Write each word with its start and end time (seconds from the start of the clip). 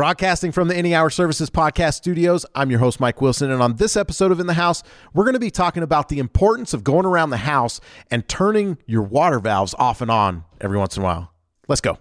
Broadcasting 0.00 0.50
from 0.50 0.68
the 0.68 0.74
Any 0.74 0.94
Hour 0.94 1.10
Services 1.10 1.50
podcast 1.50 1.92
studios, 1.92 2.46
I'm 2.54 2.70
your 2.70 2.80
host, 2.80 3.00
Mike 3.00 3.20
Wilson. 3.20 3.50
And 3.50 3.60
on 3.60 3.76
this 3.76 3.98
episode 3.98 4.32
of 4.32 4.40
In 4.40 4.46
the 4.46 4.54
House, 4.54 4.82
we're 5.12 5.24
going 5.24 5.34
to 5.34 5.38
be 5.38 5.50
talking 5.50 5.82
about 5.82 6.08
the 6.08 6.18
importance 6.18 6.72
of 6.72 6.82
going 6.82 7.04
around 7.04 7.28
the 7.28 7.36
house 7.36 7.82
and 8.10 8.26
turning 8.26 8.78
your 8.86 9.02
water 9.02 9.38
valves 9.38 9.74
off 9.78 10.00
and 10.00 10.10
on 10.10 10.44
every 10.58 10.78
once 10.78 10.96
in 10.96 11.02
a 11.02 11.04
while. 11.04 11.34
Let's 11.68 11.82
go. 11.82 11.98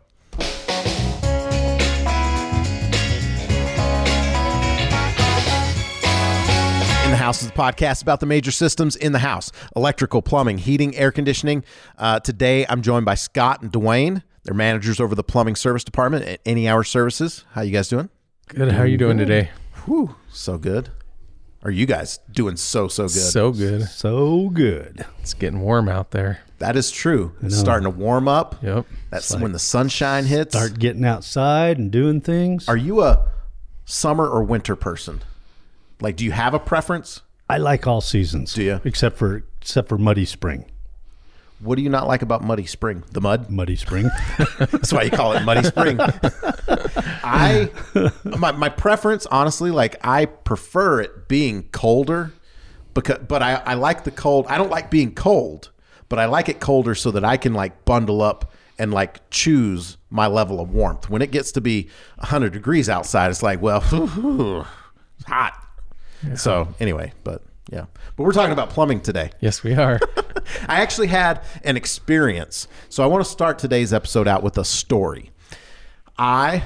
In 7.03 7.11
the 7.11 7.17
House 7.17 7.41
is 7.43 7.49
a 7.49 7.51
podcast 7.51 8.01
about 8.01 8.21
the 8.21 8.25
major 8.25 8.51
systems 8.51 8.95
in 8.95 9.11
the 9.11 9.19
house 9.19 9.51
electrical, 9.75 10.21
plumbing, 10.21 10.59
heating, 10.59 10.95
air 10.95 11.11
conditioning. 11.11 11.65
Uh, 11.97 12.21
today, 12.21 12.65
I'm 12.69 12.81
joined 12.81 13.03
by 13.03 13.15
Scott 13.15 13.61
and 13.61 13.69
Dwayne. 13.73 14.23
They're 14.49 14.55
managers 14.55 14.99
over 14.99 15.13
the 15.13 15.23
plumbing 15.23 15.55
service 15.55 15.83
department 15.83 16.25
at 16.25 16.39
Any 16.43 16.67
Hour 16.67 16.83
Services. 16.83 17.45
How 17.51 17.61
you 17.61 17.69
guys 17.71 17.87
doing? 17.87 18.09
Good. 18.47 18.71
How 18.71 18.79
are 18.79 18.87
you 18.87 18.97
doing 18.97 19.19
today? 19.19 19.51
Whew, 19.85 20.15
so 20.31 20.57
good. 20.57 20.89
Are 21.61 21.69
you 21.69 21.85
guys 21.85 22.17
doing 22.31 22.57
so, 22.57 22.87
so 22.87 23.03
good? 23.03 23.11
So 23.11 23.51
good. 23.51 23.83
So 23.83 24.49
good. 24.49 25.05
It's 25.19 25.35
getting 25.35 25.59
warm 25.59 25.87
out 25.87 26.09
there. 26.09 26.39
that 26.57 26.75
is 26.75 26.89
true. 26.89 27.33
It's 27.43 27.59
starting 27.59 27.83
to 27.83 27.91
warm 27.95 28.27
up. 28.27 28.55
Yep. 28.63 28.87
That's 29.11 29.35
when 29.35 29.51
the 29.51 29.59
sunshine 29.59 30.25
hits. 30.25 30.55
Start 30.55 30.79
getting 30.79 31.05
outside 31.05 31.77
and 31.77 31.91
doing 31.91 32.19
things. 32.19 32.67
Are 32.67 32.75
you 32.75 33.03
a 33.03 33.27
summer 33.85 34.27
or 34.27 34.41
winter 34.41 34.75
person? 34.75 35.21
Like, 36.01 36.15
do 36.15 36.25
you 36.25 36.31
have 36.31 36.55
a 36.55 36.59
preference? 36.59 37.21
I 37.47 37.59
like 37.59 37.85
all 37.85 38.01
seasons. 38.01 38.53
Do 38.55 38.63
ya? 38.63 38.79
Except 38.83 39.15
for 39.15 39.43
except 39.61 39.89
for 39.89 39.99
muddy 39.99 40.25
spring. 40.25 40.65
What 41.59 41.75
do 41.75 41.81
you 41.81 41.89
not 41.89 42.07
like 42.07 42.21
about 42.21 42.41
Muddy 42.43 42.65
Spring? 42.65 43.03
The 43.11 43.19
mud? 43.21 43.49
Muddy 43.49 43.75
spring. 43.75 44.09
That's 44.59 44.93
why 44.93 45.03
you 45.03 45.11
call 45.11 45.33
it 45.33 45.43
Muddy 45.43 45.63
Spring. 45.63 45.99
I 47.23 47.69
my 48.23 48.51
my 48.53 48.69
preference, 48.69 49.25
honestly, 49.25 49.71
like 49.71 49.97
I 50.05 50.25
prefer 50.25 51.01
it 51.01 51.27
being 51.27 51.63
colder 51.71 52.31
because 52.93 53.19
but 53.27 53.43
I, 53.43 53.55
I 53.55 53.73
like 53.73 54.05
the 54.05 54.11
cold. 54.11 54.47
I 54.47 54.57
don't 54.57 54.69
like 54.69 54.89
being 54.89 55.13
cold, 55.13 55.69
but 56.07 56.17
I 56.17 56.25
like 56.25 56.47
it 56.47 56.59
colder 56.61 56.95
so 56.95 57.11
that 57.11 57.25
I 57.25 57.35
can 57.35 57.53
like 57.53 57.83
bundle 57.83 58.21
up 58.21 58.53
and 58.77 58.93
like 58.93 59.29
choose 59.29 59.97
my 60.09 60.27
level 60.27 60.61
of 60.61 60.71
warmth. 60.73 61.09
When 61.09 61.21
it 61.21 61.31
gets 61.31 61.51
to 61.53 61.61
be 61.61 61.89
100 62.19 62.53
degrees 62.53 62.87
outside, 62.89 63.29
it's 63.29 63.43
like, 63.43 63.61
well, 63.61 63.83
it's 63.83 65.25
hot. 65.27 65.53
So, 66.35 66.73
anyway, 66.79 67.13
but 67.23 67.43
yeah. 67.71 67.85
But 68.15 68.23
we're 68.23 68.33
talking 68.33 68.51
about 68.51 68.69
plumbing 68.69 69.01
today. 69.01 69.31
Yes, 69.39 69.63
we 69.63 69.75
are. 69.75 69.99
I 70.67 70.81
actually 70.81 71.07
had 71.07 71.43
an 71.63 71.77
experience. 71.77 72.67
So 72.89 73.03
I 73.03 73.07
want 73.07 73.23
to 73.23 73.29
start 73.29 73.59
today's 73.59 73.93
episode 73.93 74.27
out 74.27 74.43
with 74.43 74.57
a 74.57 74.65
story. 74.65 75.31
I 76.17 76.63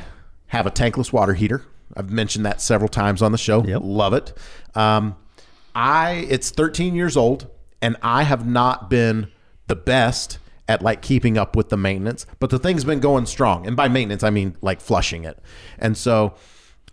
have 0.47 0.65
a 0.65 0.71
tankless 0.71 1.11
water 1.11 1.33
heater. 1.33 1.65
I've 1.95 2.09
mentioned 2.09 2.45
that 2.45 2.61
several 2.61 2.89
times 2.89 3.21
on 3.21 3.31
the 3.31 3.37
show. 3.37 3.63
Yep. 3.63 3.81
Love 3.83 4.13
it. 4.13 4.33
Um, 4.75 5.15
I 5.75 6.25
it's 6.29 6.49
13 6.51 6.95
years 6.95 7.17
old, 7.17 7.47
and 7.81 7.97
I 8.01 8.23
have 8.23 8.47
not 8.47 8.89
been 8.89 9.31
the 9.67 9.75
best 9.75 10.39
at 10.67 10.81
like 10.81 11.01
keeping 11.01 11.38
up 11.38 11.55
with 11.55 11.69
the 11.69 11.77
maintenance, 11.77 12.25
but 12.39 12.49
the 12.49 12.59
thing's 12.59 12.85
been 12.85 12.99
going 12.99 13.25
strong. 13.25 13.67
And 13.67 13.75
by 13.75 13.88
maintenance, 13.88 14.23
I 14.23 14.29
mean 14.29 14.55
like 14.61 14.79
flushing 14.79 15.25
it. 15.25 15.38
And 15.77 15.97
so 15.97 16.35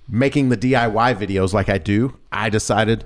making 0.08 0.48
the 0.48 0.56
DIY 0.56 1.14
videos 1.16 1.52
like 1.52 1.68
I 1.68 1.78
do, 1.78 2.16
I 2.32 2.50
decided 2.50 3.04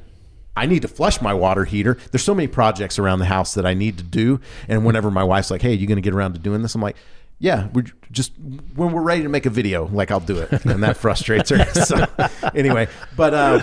I 0.56 0.66
need 0.66 0.82
to 0.82 0.88
flush 0.88 1.20
my 1.20 1.34
water 1.34 1.64
heater. 1.64 1.98
There's 2.10 2.24
so 2.24 2.34
many 2.34 2.46
projects 2.46 2.98
around 2.98 3.18
the 3.18 3.24
house 3.26 3.54
that 3.54 3.66
I 3.66 3.74
need 3.74 3.98
to 3.98 4.04
do. 4.04 4.40
And 4.68 4.84
whenever 4.84 5.10
my 5.10 5.24
wife's 5.24 5.50
like, 5.50 5.62
"Hey, 5.62 5.74
you 5.74 5.86
going 5.86 5.96
to 5.96 6.02
get 6.02 6.14
around 6.14 6.34
to 6.34 6.38
doing 6.38 6.62
this?" 6.62 6.74
I'm 6.74 6.82
like, 6.82 6.96
"Yeah, 7.38 7.68
we're 7.72 7.86
just 8.12 8.32
when 8.74 8.92
we're 8.92 9.02
ready 9.02 9.22
to 9.24 9.28
make 9.28 9.46
a 9.46 9.50
video, 9.50 9.86
like 9.88 10.10
I'll 10.10 10.20
do 10.20 10.38
it." 10.38 10.64
And 10.64 10.82
that 10.82 10.96
frustrates 10.96 11.50
her. 11.50 11.64
So 11.84 12.06
anyway, 12.54 12.88
but 13.16 13.34
uh, 13.34 13.62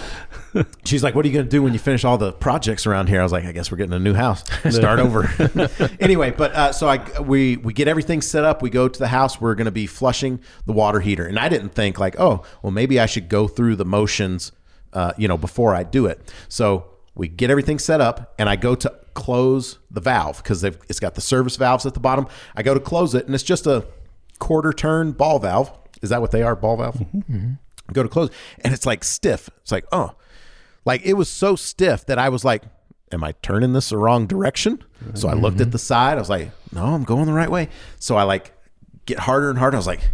she's 0.84 1.02
like, 1.02 1.16
"What 1.16 1.24
are 1.24 1.30
you 1.30 1.34
going 1.34 1.46
to 1.46 1.50
do 1.50 1.64
when 1.64 1.72
you 1.72 1.80
finish 1.80 2.04
all 2.04 2.18
the 2.18 2.34
projects 2.34 2.86
around 2.86 3.08
here?" 3.08 3.22
I 3.22 3.24
was 3.24 3.32
like, 3.32 3.46
"I 3.46 3.54
guess 3.54 3.72
we're 3.72 3.78
getting 3.78 3.94
a 3.94 4.00
new 4.00 4.14
house. 4.14 4.44
Start 4.70 5.00
over." 5.00 5.30
anyway, 6.02 6.32
but 6.32 6.52
uh, 6.52 6.72
so 6.74 6.90
I 6.90 7.22
we 7.22 7.56
we 7.58 7.72
get 7.74 7.88
everything 7.88 8.22
set 8.22 8.44
up. 8.44 8.62
We 8.62 8.70
go 8.70 8.90
to 8.90 9.00
the 9.00 9.08
house. 9.08 9.40
We're 9.40 9.56
going 9.56 9.66
to 9.66 9.72
be 9.72 9.88
flushing 9.88 10.42
the 10.66 10.74
water 10.74 11.00
heater, 11.00 11.26
and 11.26 11.40
I 11.40 11.48
didn't 11.48 11.70
think 11.70 12.00
like, 12.00 12.20
"Oh, 12.20 12.44
well, 12.62 12.72
maybe 12.72 13.00
I 13.00 13.06
should 13.06 13.30
go 13.30 13.48
through 13.48 13.78
the 13.78 13.86
motions." 13.86 14.52
Uh, 14.94 15.14
you 15.18 15.28
know, 15.28 15.38
before 15.38 15.76
I 15.76 15.84
do 15.84 16.06
it. 16.06 16.34
So 16.50 16.86
we 17.16 17.28
get 17.28 17.50
everything 17.50 17.80
set 17.80 18.02
up, 18.02 18.34
and 18.40 18.50
I 18.50 18.56
go 18.56 18.76
to 18.76 18.94
close 19.14 19.80
the 19.90 20.02
valve 20.02 20.38
because 20.38 20.64
it's 20.64 21.00
got 21.00 21.16
the 21.16 21.22
service 21.22 21.58
valves 21.58 21.86
at 21.86 21.94
the 21.94 22.00
bottom. 22.00 22.28
I 22.56 22.64
go 22.64 22.74
to 22.74 22.80
close 22.80 23.14
it, 23.16 23.26
and 23.26 23.36
it's 23.36 23.44
just 23.44 23.68
a 23.68 23.86
quarter 24.40 24.74
turn 24.74 25.12
ball 25.12 25.40
valve. 25.40 25.72
Is 26.02 26.10
that 26.10 26.22
what 26.22 26.32
they 26.32 26.42
are? 26.42 26.56
Ball 26.56 26.78
valve. 26.78 27.02
I 27.90 27.94
go 27.94 28.04
to 28.04 28.10
close, 28.10 28.30
and 28.64 28.74
it's 28.74 28.86
like 28.86 29.04
stiff. 29.04 29.50
It's 29.62 29.72
like 29.72 29.86
oh, 29.92 30.16
like 30.86 31.02
it 31.04 31.14
was 31.14 31.30
so 31.30 31.56
stiff 31.56 32.06
that 32.06 32.18
I 32.18 32.30
was 32.30 32.46
like, 32.46 32.64
"Am 33.12 33.24
I 33.24 33.34
turning 33.42 33.74
this 33.74 33.90
the 33.90 33.98
wrong 33.98 34.26
direction?" 34.26 34.84
So 35.14 35.28
I 35.28 35.34
looked 35.34 35.58
at 35.58 35.64
mm-hmm. 35.64 35.72
the 35.72 35.80
side. 35.80 36.18
I 36.18 36.22
was 36.22 36.30
like, 36.30 36.52
"No, 36.72 36.86
I'm 36.86 37.04
going 37.04 37.26
the 37.26 37.34
right 37.34 37.52
way." 37.52 37.70
So 38.00 38.16
I 38.16 38.24
like 38.24 38.54
get 39.06 39.20
harder 39.20 39.50
and 39.50 39.60
harder. 39.60 39.76
I 39.76 39.80
was 39.80 39.88
like, 39.88 40.10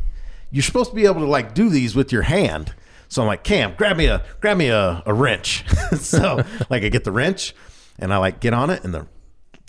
"You're 0.51 0.63
supposed 0.63 0.89
to 0.89 0.95
be 0.95 1.05
able 1.05 1.21
to 1.21 1.27
like 1.27 1.53
do 1.53 1.69
these 1.69 1.95
with 1.95 2.11
your 2.11 2.23
hand." 2.23 2.73
So 3.07 3.21
I'm 3.21 3.27
like, 3.27 3.43
Cam, 3.43 3.73
grab 3.75 3.97
me 3.97 4.07
a 4.07 4.23
grab 4.41 4.57
me 4.57 4.67
a, 4.67 5.03
a 5.05 5.13
wrench. 5.13 5.65
so 5.99 6.43
like 6.69 6.83
I 6.83 6.89
get 6.89 7.03
the 7.03 7.11
wrench 7.11 7.53
and 7.99 8.13
I 8.13 8.17
like 8.17 8.39
get 8.39 8.53
on 8.53 8.69
it 8.69 8.83
and 8.83 8.93
the 8.93 9.07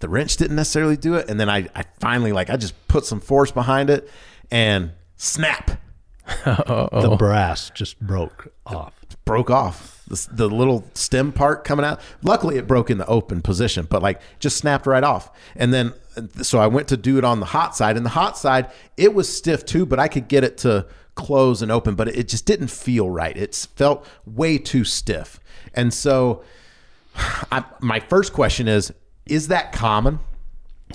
the 0.01 0.09
wrench 0.09 0.37
didn't 0.37 0.57
necessarily 0.57 0.97
do 0.97 1.15
it. 1.15 1.29
And 1.29 1.39
then 1.41 1.49
I, 1.49 1.69
I 1.75 1.85
finally 2.01 2.33
like 2.33 2.51
I 2.51 2.57
just 2.57 2.75
put 2.89 3.05
some 3.05 3.21
force 3.21 3.51
behind 3.51 3.91
it 3.91 4.09
and 4.51 4.93
snap 5.17 5.81
The 6.45 7.17
brass 7.19 7.71
just 7.71 7.99
broke 8.01 8.53
off. 8.67 8.93
broke 9.25 9.51
off. 9.51 10.03
The, 10.09 10.29
the 10.33 10.49
little 10.49 10.85
stem 10.95 11.33
part 11.33 11.65
coming 11.65 11.85
out. 11.85 12.01
Luckily, 12.23 12.57
it 12.57 12.67
broke 12.67 12.91
in 12.91 12.99
the 12.99 13.07
open 13.07 13.43
position, 13.43 13.87
but 13.89 14.03
like 14.03 14.21
just 14.39 14.57
snapped 14.57 14.87
right 14.87 15.05
off. 15.05 15.31
And 15.57 15.73
then, 15.73 15.93
uh, 16.17 16.43
so 16.43 16.59
I 16.59 16.67
went 16.67 16.89
to 16.89 16.97
do 16.97 17.19
it 17.19 17.25
on 17.25 17.41
the 17.41 17.47
hot 17.47 17.77
side. 17.77 17.97
And 17.97 18.05
the 18.05 18.11
hot 18.11 18.39
side, 18.39 18.71
it 18.97 19.15
was 19.15 19.35
stiff 19.35 19.65
too, 19.65 19.87
but 19.87 19.99
I 19.99 20.09
could 20.09 20.29
get 20.29 20.45
it 20.45 20.59
to 20.59 20.87
close 21.19 21.61
and 21.61 21.71
open, 21.71 21.95
but 21.97 22.09
it 22.09 22.29
just 22.29 22.47
didn't 22.47 22.69
feel 22.69 23.11
right. 23.11 23.37
It 23.37 23.67
felt 23.77 24.07
way 24.25 24.57
too 24.57 24.85
stiff. 24.85 25.39
And 25.75 25.93
so, 25.93 26.43
I, 27.53 27.65
my 27.81 28.01
first 28.01 28.33
question 28.33 28.69
is: 28.69 28.93
Is 29.27 29.49
that 29.49 29.73
common? 29.73 30.21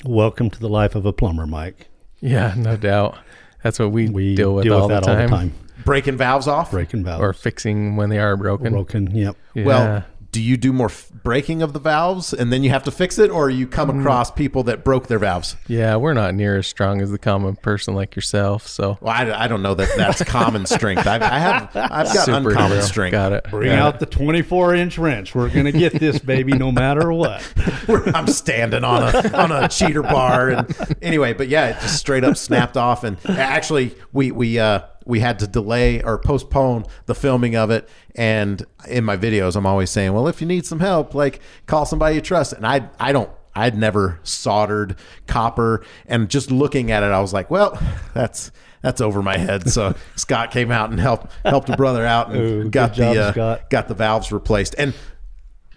Welcome 0.04 0.50
to 0.50 0.60
the 0.60 0.70
life 0.70 0.96
of 0.96 1.06
a 1.06 1.14
plumber, 1.14 1.46
Mike. 1.46 1.88
yeah, 2.20 2.56
no 2.58 2.76
doubt. 2.78 3.20
That's 3.62 3.78
what 3.78 3.92
we, 3.92 4.10
We 4.10 4.34
deal 4.36 4.56
with, 4.56 4.64
deal 4.64 4.74
all, 4.74 4.88
with 4.88 4.90
that 4.90 5.04
the 5.04 5.10
all 5.12 5.16
time. 5.16 5.30
the 5.30 5.36
time. 5.36 5.54
Breaking 5.86 6.18
valves 6.18 6.48
off? 6.48 6.72
Breaking 6.72 7.04
valves. 7.04 7.22
Or 7.22 7.34
fixing 7.34 7.96
when 7.96 8.10
they 8.10 8.18
are 8.20 8.36
broken. 8.38 8.74
broken. 8.74 9.14
Yep. 9.16 9.36
Yeah. 9.54 9.66
Well, 9.66 10.06
do 10.34 10.42
you 10.42 10.58
do 10.58 10.74
more 10.74 10.88
f- 10.88 11.10
breaking 11.24 11.62
of 11.62 11.72
the 11.74 11.80
valves 11.80 12.34
and 12.34 12.52
then 12.52 12.64
you 12.64 12.70
have 12.72 12.84
to 12.84 12.92
fix 12.92 13.18
it, 13.20 13.30
or 13.30 13.50
you 13.50 13.68
come 13.68 13.90
across 14.00 14.32
people 14.32 14.64
that 14.64 14.84
broke 14.84 15.08
their 15.08 15.20
valves? 15.20 15.56
yeah, 15.68 15.96
we're 15.96 16.14
not 16.14 16.34
near 16.36 16.58
as 16.58 16.68
strong 16.68 17.00
as 17.02 17.12
the 17.12 17.20
common 17.20 17.56
person 17.56 17.94
like 17.94 18.16
yourself. 18.16 18.68
So 18.68 18.98
Well, 19.00 19.14
I, 19.14 19.44
I 19.46 19.48
don't 19.48 19.62
know 19.62 19.76
that 19.76 19.90
that's 19.96 20.24
common 20.26 20.66
strength. 20.66 21.06
I've, 21.08 21.22
I 21.22 21.38
have 21.40 21.70
I've 21.76 22.14
got 22.14 22.28
uncommon 22.28 22.80
Superhero. 22.80 22.82
strength. 22.82 23.12
Got 23.14 23.32
it. 23.34 23.46
Bring 23.52 23.70
Got 23.70 23.80
out 23.80 24.00
the 24.00 24.06
24 24.08 24.74
inch 24.76 24.98
wrench. 24.98 25.36
We're 25.36 25.50
going 25.50 25.66
to 25.66 25.72
get 25.72 25.94
this 25.94 26.18
baby 26.20 26.54
no 26.54 26.72
matter 26.72 27.14
what. 27.14 27.48
I'm 28.16 28.28
standing 28.28 28.84
on 28.84 29.04
a 29.16 29.38
on 29.38 29.52
a 29.52 29.68
cheater 29.70 30.02
bar, 30.02 30.50
and 30.50 30.98
anyway, 31.02 31.34
but 31.34 31.48
yeah, 31.48 31.68
it 31.70 31.82
just 31.82 31.98
straight 31.98 32.24
up 32.24 32.38
snapped 32.38 32.76
off. 32.76 33.04
And 33.04 33.18
actually, 33.28 33.96
we 34.12 34.32
we 34.32 34.58
uh, 34.60 34.82
we 35.06 35.20
had 35.20 35.40
to 35.40 35.48
delay 35.48 36.02
or 36.02 36.18
postpone 36.18 36.86
the 37.06 37.16
filming 37.16 37.56
of 37.56 37.70
it. 37.72 37.90
And 38.16 38.66
in 38.88 39.04
my 39.04 39.18
videos, 39.18 39.56
I'm 39.56 39.66
always 39.66 39.90
saying, 39.90 40.14
well, 40.14 40.28
if 40.28 40.42
you 40.42 40.48
need 40.48 40.66
some 40.66 40.80
help, 40.80 41.14
like 41.14 41.42
call 41.66 41.86
somebody 41.86 42.16
you 42.16 42.22
trust. 42.22 42.54
And 42.54 42.66
I 42.66 42.90
I 43.00 43.12
don't. 43.12 43.30
I'd 43.56 43.78
never 43.78 44.20
soldered 44.24 44.96
copper, 45.28 45.86
and 46.08 46.28
just 46.28 46.50
looking 46.50 46.92
at 46.92 47.04
it, 47.04 47.12
I 47.12 47.20
was 47.20 47.34
like, 47.34 47.52
"Well, 47.52 47.80
that's 48.16 48.52
that's 48.82 49.00
over 49.00 49.22
my 49.22 49.38
head." 49.38 49.70
So 49.70 49.94
Scott 50.16 50.50
came 50.50 50.72
out 50.72 50.90
and 50.90 51.00
helped 51.00 51.32
helped 51.46 51.70
a 51.70 51.78
brother 51.78 52.04
out 52.04 52.32
and 52.32 52.38
Ooh, 52.38 52.70
got 52.72 52.94
job, 52.94 53.14
the 53.14 53.44
uh, 53.44 53.58
got 53.70 53.88
the 53.88 53.94
valves 53.94 54.32
replaced. 54.32 54.74
And 54.80 54.96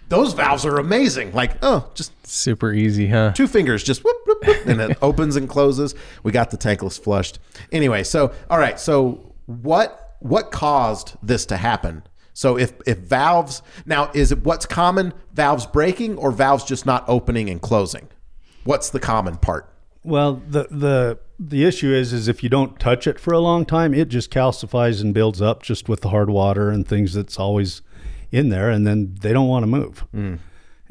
those 0.09 0.33
valves 0.33 0.65
are 0.65 0.77
amazing. 0.77 1.33
Like, 1.33 1.57
oh, 1.61 1.89
just. 1.93 2.11
Super 2.27 2.73
easy, 2.73 3.07
huh? 3.07 3.31
two 3.31 3.47
fingers 3.47 3.83
just 3.83 4.03
whoop, 4.03 4.17
whoop, 4.25 4.45
whoop, 4.45 4.65
and 4.65 4.81
it 4.81 4.97
opens 5.01 5.37
and 5.37 5.47
closes. 5.47 5.95
We 6.23 6.31
got 6.31 6.51
the 6.51 6.57
tankless 6.57 6.99
flushed. 7.01 7.39
Anyway, 7.71 8.03
so 8.03 8.33
all 8.49 8.59
right, 8.59 8.79
so 8.79 9.33
what 9.45 10.17
what 10.19 10.51
caused 10.51 11.15
this 11.23 11.45
to 11.47 11.57
happen? 11.57 12.03
So 12.33 12.57
if 12.57 12.73
if 12.85 12.97
valves 12.97 13.61
now 13.85 14.11
is 14.13 14.31
it 14.31 14.43
what's 14.43 14.65
common 14.65 15.13
valves 15.33 15.65
breaking 15.65 16.17
or 16.17 16.31
valves 16.31 16.65
just 16.65 16.85
not 16.85 17.05
opening 17.07 17.49
and 17.49 17.61
closing? 17.61 18.09
What's 18.65 18.89
the 18.89 18.99
common 18.99 19.37
part? 19.37 19.73
Well, 20.03 20.41
the 20.47 20.67
the 20.69 21.19
the 21.39 21.63
issue 21.63 21.93
is 21.93 22.13
is 22.13 22.27
if 22.27 22.43
you 22.43 22.49
don't 22.49 22.79
touch 22.79 23.07
it 23.07 23.19
for 23.19 23.33
a 23.33 23.39
long 23.39 23.65
time, 23.65 23.93
it 23.93 24.09
just 24.09 24.31
calcifies 24.31 25.01
and 25.01 25.13
builds 25.13 25.41
up 25.41 25.63
just 25.63 25.87
with 25.87 26.01
the 26.01 26.09
hard 26.09 26.29
water 26.29 26.69
and 26.69 26.87
things 26.87 27.13
that's 27.13 27.39
always 27.39 27.81
in 28.31 28.49
there, 28.49 28.69
and 28.69 28.85
then 28.85 29.15
they 29.21 29.33
don't 29.33 29.47
want 29.47 29.63
to 29.63 29.67
move. 29.67 29.99
Hmm. 30.11 30.35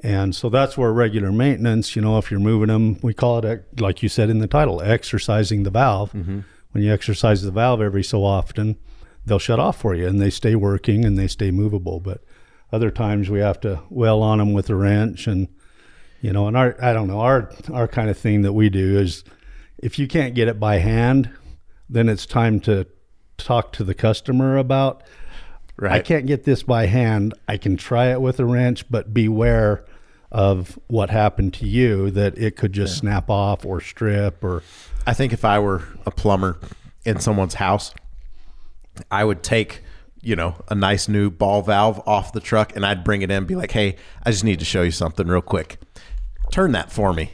And 0.02 0.34
so 0.34 0.48
that's 0.48 0.76
where 0.76 0.92
regular 0.92 1.32
maintenance, 1.32 1.96
you 1.96 2.02
know, 2.02 2.18
if 2.18 2.30
you're 2.30 2.40
moving 2.40 2.68
them, 2.68 2.98
we 3.02 3.14
call 3.14 3.44
it, 3.44 3.80
like 3.80 4.02
you 4.02 4.08
said 4.08 4.28
in 4.28 4.38
the 4.38 4.46
title, 4.46 4.82
exercising 4.82 5.62
the 5.62 5.70
valve. 5.70 6.12
Mm-hmm. 6.12 6.40
When 6.72 6.84
you 6.84 6.92
exercise 6.92 7.42
the 7.42 7.50
valve 7.50 7.80
every 7.80 8.04
so 8.04 8.22
often, 8.22 8.76
they'll 9.24 9.38
shut 9.38 9.58
off 9.58 9.80
for 9.80 9.94
you 9.94 10.06
and 10.06 10.20
they 10.20 10.28
stay 10.28 10.54
working 10.54 11.04
and 11.04 11.18
they 11.18 11.26
stay 11.26 11.50
movable. 11.50 12.00
But 12.00 12.22
other 12.70 12.90
times 12.90 13.30
we 13.30 13.40
have 13.40 13.58
to 13.60 13.82
well 13.88 14.22
on 14.22 14.38
them 14.38 14.52
with 14.52 14.68
a 14.68 14.74
wrench 14.74 15.26
and 15.26 15.48
you 16.20 16.32
know, 16.32 16.48
and 16.48 16.56
our 16.56 16.76
I 16.82 16.92
don't 16.92 17.08
know 17.08 17.20
our 17.20 17.50
our 17.72 17.86
kind 17.86 18.10
of 18.10 18.18
thing 18.18 18.42
that 18.42 18.52
we 18.52 18.68
do 18.68 18.98
is 18.98 19.24
if 19.78 19.98
you 19.98 20.08
can't 20.08 20.34
get 20.34 20.48
it 20.48 20.58
by 20.58 20.78
hand, 20.78 21.30
then 21.88 22.08
it's 22.08 22.26
time 22.26 22.60
to 22.60 22.86
talk 23.36 23.72
to 23.74 23.84
the 23.84 23.94
customer 23.94 24.56
about. 24.56 25.02
I 25.81 26.00
can't 26.00 26.26
get 26.26 26.44
this 26.44 26.62
by 26.62 26.87
hand. 26.87 27.34
I 27.49 27.56
can 27.56 27.76
try 27.76 28.06
it 28.12 28.20
with 28.20 28.40
a 28.40 28.44
wrench, 28.44 28.88
but 28.90 29.12
beware 29.12 29.84
of 30.32 30.78
what 30.88 31.11
happened 31.11 31.55
to 31.55 31.67
you 31.67 32.11
that 32.11 32.37
it 32.37 32.56
could 32.56 32.73
just 32.73 32.99
snap 32.99 33.31
off 33.31 33.64
or 33.64 33.81
strip 33.81 34.43
or 34.43 34.62
I 35.06 35.14
think 35.14 35.32
if 35.32 35.44
I 35.44 35.58
were 35.61 35.84
a 36.05 36.11
plumber 36.11 36.58
in 37.05 37.20
someone's 37.20 37.55
house, 37.55 37.94
I 39.11 39.25
would 39.25 39.43
take, 39.43 39.82
you 40.20 40.34
know, 40.34 40.56
a 40.69 40.75
nice 40.75 41.08
new 41.08 41.31
ball 41.31 41.62
valve 41.62 42.02
off 42.06 42.32
the 42.32 42.40
truck 42.40 42.75
and 42.75 42.84
I'd 42.84 43.05
bring 43.05 43.23
it 43.23 43.31
in 43.31 43.37
and 43.38 43.46
be 43.46 43.55
like, 43.55 43.70
hey, 43.70 43.96
I 44.25 44.31
just 44.32 44.43
need 44.43 44.58
to 44.58 44.64
show 44.64 44.82
you 44.82 44.90
something 44.90 45.26
real 45.28 45.43
quick. 45.43 45.78
Turn 46.50 46.73
that 46.73 46.90
for 46.90 47.12
me. 47.12 47.31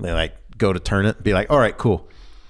They 0.00 0.12
like 0.12 0.34
go 0.58 0.72
to 0.72 0.80
turn 0.80 1.06
it, 1.06 1.22
be 1.22 1.34
like, 1.34 1.50
all 1.50 1.58
right, 1.58 1.76
cool. 1.78 2.08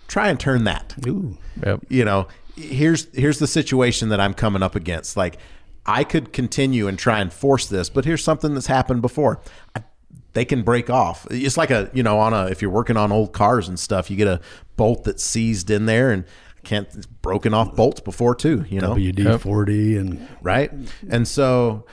Try 0.09 0.29
and 0.29 0.41
turn 0.41 0.65
that. 0.65 0.95
ooh, 1.07 1.37
Yep. 1.65 1.85
You 1.89 2.05
know, 2.05 2.29
here's 2.57 3.13
here's 3.15 3.39
the 3.39 3.47
situation 3.47 4.09
that 4.11 4.21
I'm 4.21 4.35
coming 4.35 4.63
up 4.63 4.75
against. 4.75 5.17
Like 5.17 5.39
I 5.87 6.05
could 6.05 6.33
continue 6.33 6.89
and 6.89 6.99
try 6.99 7.21
and 7.21 7.33
force 7.33 7.67
this, 7.67 7.91
but 7.91 8.05
here's 8.05 8.25
something 8.25 8.55
that's 8.55 8.67
happened 8.67 9.03
before. 9.03 9.41
I, 9.77 9.83
they 10.33 10.45
can 10.45 10.63
break 10.63 10.91
off. 10.91 11.27
It's 11.31 11.57
like 11.57 11.71
a, 11.71 11.91
you 11.95 12.03
know, 12.03 12.19
on 12.19 12.35
a 12.35 12.47
if 12.47 12.61
you're 12.61 12.71
working 12.71 12.97
on 12.97 13.13
old 13.13 13.33
cars 13.33 13.69
and 13.69 13.79
stuff, 13.79 14.11
you 14.11 14.17
get 14.17 14.29
a 14.29 14.41
bolt 14.77 15.05
that's 15.05 15.23
seized 15.23 15.71
in 15.71 15.87
there 15.87 16.11
and 16.11 16.25
can't 16.65 16.89
it's 16.95 17.07
broken 17.07 17.53
off 17.53 17.77
bolts 17.77 18.01
before 18.01 18.35
too, 18.35 18.65
you 18.69 18.81
know 18.81 18.95
WD 18.95 19.41
forty 19.41 19.97
and 19.97 20.27
right? 20.43 20.73
And 21.11 21.29
so 21.29 21.85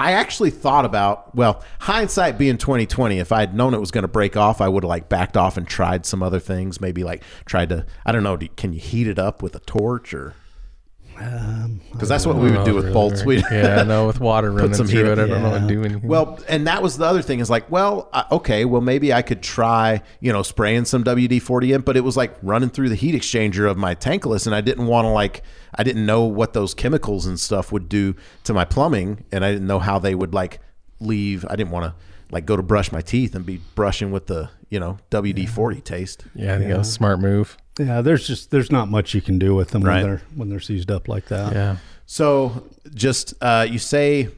I 0.00 0.12
actually 0.12 0.48
thought 0.48 0.86
about 0.86 1.34
well, 1.36 1.62
hindsight 1.78 2.38
being 2.38 2.56
twenty 2.56 2.86
twenty. 2.86 3.18
If 3.18 3.32
I 3.32 3.40
had 3.40 3.54
known 3.54 3.74
it 3.74 3.80
was 3.80 3.90
going 3.90 4.02
to 4.02 4.08
break 4.08 4.34
off, 4.34 4.62
I 4.62 4.66
would 4.66 4.82
have 4.82 4.88
like 4.88 5.10
backed 5.10 5.36
off 5.36 5.58
and 5.58 5.68
tried 5.68 6.06
some 6.06 6.22
other 6.22 6.40
things. 6.40 6.80
Maybe 6.80 7.04
like 7.04 7.22
tried 7.44 7.68
to 7.68 7.84
I 8.06 8.12
don't 8.12 8.22
know. 8.22 8.38
Do, 8.38 8.48
can 8.48 8.72
you 8.72 8.80
heat 8.80 9.06
it 9.06 9.18
up 9.18 9.42
with 9.42 9.54
a 9.54 9.60
torch 9.60 10.14
or? 10.14 10.34
Because 11.92 12.08
that's 12.08 12.24
what 12.24 12.36
we 12.36 12.50
would 12.50 12.64
do 12.64 12.74
with 12.74 12.92
bolts. 12.92 13.24
We 13.24 13.42
yeah, 13.50 13.82
no, 13.82 14.06
with 14.06 14.20
water 14.20 14.50
running 14.52 14.72
some 14.74 14.86
through 14.86 15.04
heat- 15.04 15.10
it, 15.10 15.18
I 15.18 15.26
don't 15.26 15.42
know 15.42 15.50
what 15.50 15.60
to 15.60 15.66
do 15.66 15.84
anything. 15.84 16.08
Well, 16.08 16.38
and 16.48 16.66
that 16.66 16.82
was 16.82 16.96
the 16.96 17.04
other 17.04 17.20
thing 17.20 17.40
is 17.40 17.50
like, 17.50 17.70
well, 17.70 18.08
uh, 18.12 18.24
okay, 18.32 18.64
well 18.64 18.80
maybe 18.80 19.12
I 19.12 19.20
could 19.22 19.42
try, 19.42 20.02
you 20.20 20.32
know, 20.32 20.42
spraying 20.42 20.86
some 20.86 21.04
WD 21.04 21.42
forty 21.42 21.72
in, 21.72 21.82
but 21.82 21.96
it 21.96 22.00
was 22.00 22.16
like 22.16 22.34
running 22.42 22.70
through 22.70 22.88
the 22.88 22.94
heat 22.94 23.14
exchanger 23.14 23.70
of 23.70 23.76
my 23.76 23.94
tankless, 23.94 24.46
and 24.46 24.54
I 24.54 24.62
didn't 24.62 24.86
want 24.86 25.04
to 25.04 25.10
like, 25.10 25.42
I 25.74 25.82
didn't 25.82 26.06
know 26.06 26.24
what 26.24 26.54
those 26.54 26.72
chemicals 26.72 27.26
and 27.26 27.38
stuff 27.38 27.70
would 27.70 27.88
do 27.88 28.14
to 28.44 28.54
my 28.54 28.64
plumbing, 28.64 29.24
and 29.30 29.44
I 29.44 29.52
didn't 29.52 29.66
know 29.66 29.78
how 29.78 29.98
they 29.98 30.14
would 30.14 30.32
like 30.32 30.60
leave. 31.00 31.44
I 31.50 31.56
didn't 31.56 31.70
want 31.70 31.84
to 31.84 31.94
like 32.30 32.46
go 32.46 32.56
to 32.56 32.62
brush 32.62 32.92
my 32.92 33.00
teeth 33.02 33.34
and 33.34 33.44
be 33.44 33.60
brushing 33.74 34.10
with 34.10 34.26
the 34.26 34.48
you 34.70 34.80
know 34.80 34.98
WD 35.10 35.48
forty 35.48 35.80
taste. 35.82 36.24
yeah, 36.34 36.54
I 36.54 36.58
think 36.58 36.70
that 36.70 36.78
was 36.78 36.88
a 36.88 36.92
smart 36.92 37.20
move. 37.20 37.58
Yeah, 37.78 38.00
there's 38.02 38.26
just 38.26 38.50
there's 38.50 38.70
not 38.70 38.88
much 38.88 39.14
you 39.14 39.22
can 39.22 39.38
do 39.38 39.54
with 39.54 39.70
them 39.70 39.82
Right. 39.82 39.96
when 39.96 40.02
they're 40.02 40.22
when 40.34 40.48
they're 40.50 40.60
seized 40.60 40.90
up 40.90 41.08
like 41.08 41.26
that. 41.26 41.52
Yeah. 41.52 41.76
So 42.06 42.68
just 42.94 43.34
uh, 43.40 43.66
you 43.68 43.78
say 43.78 44.28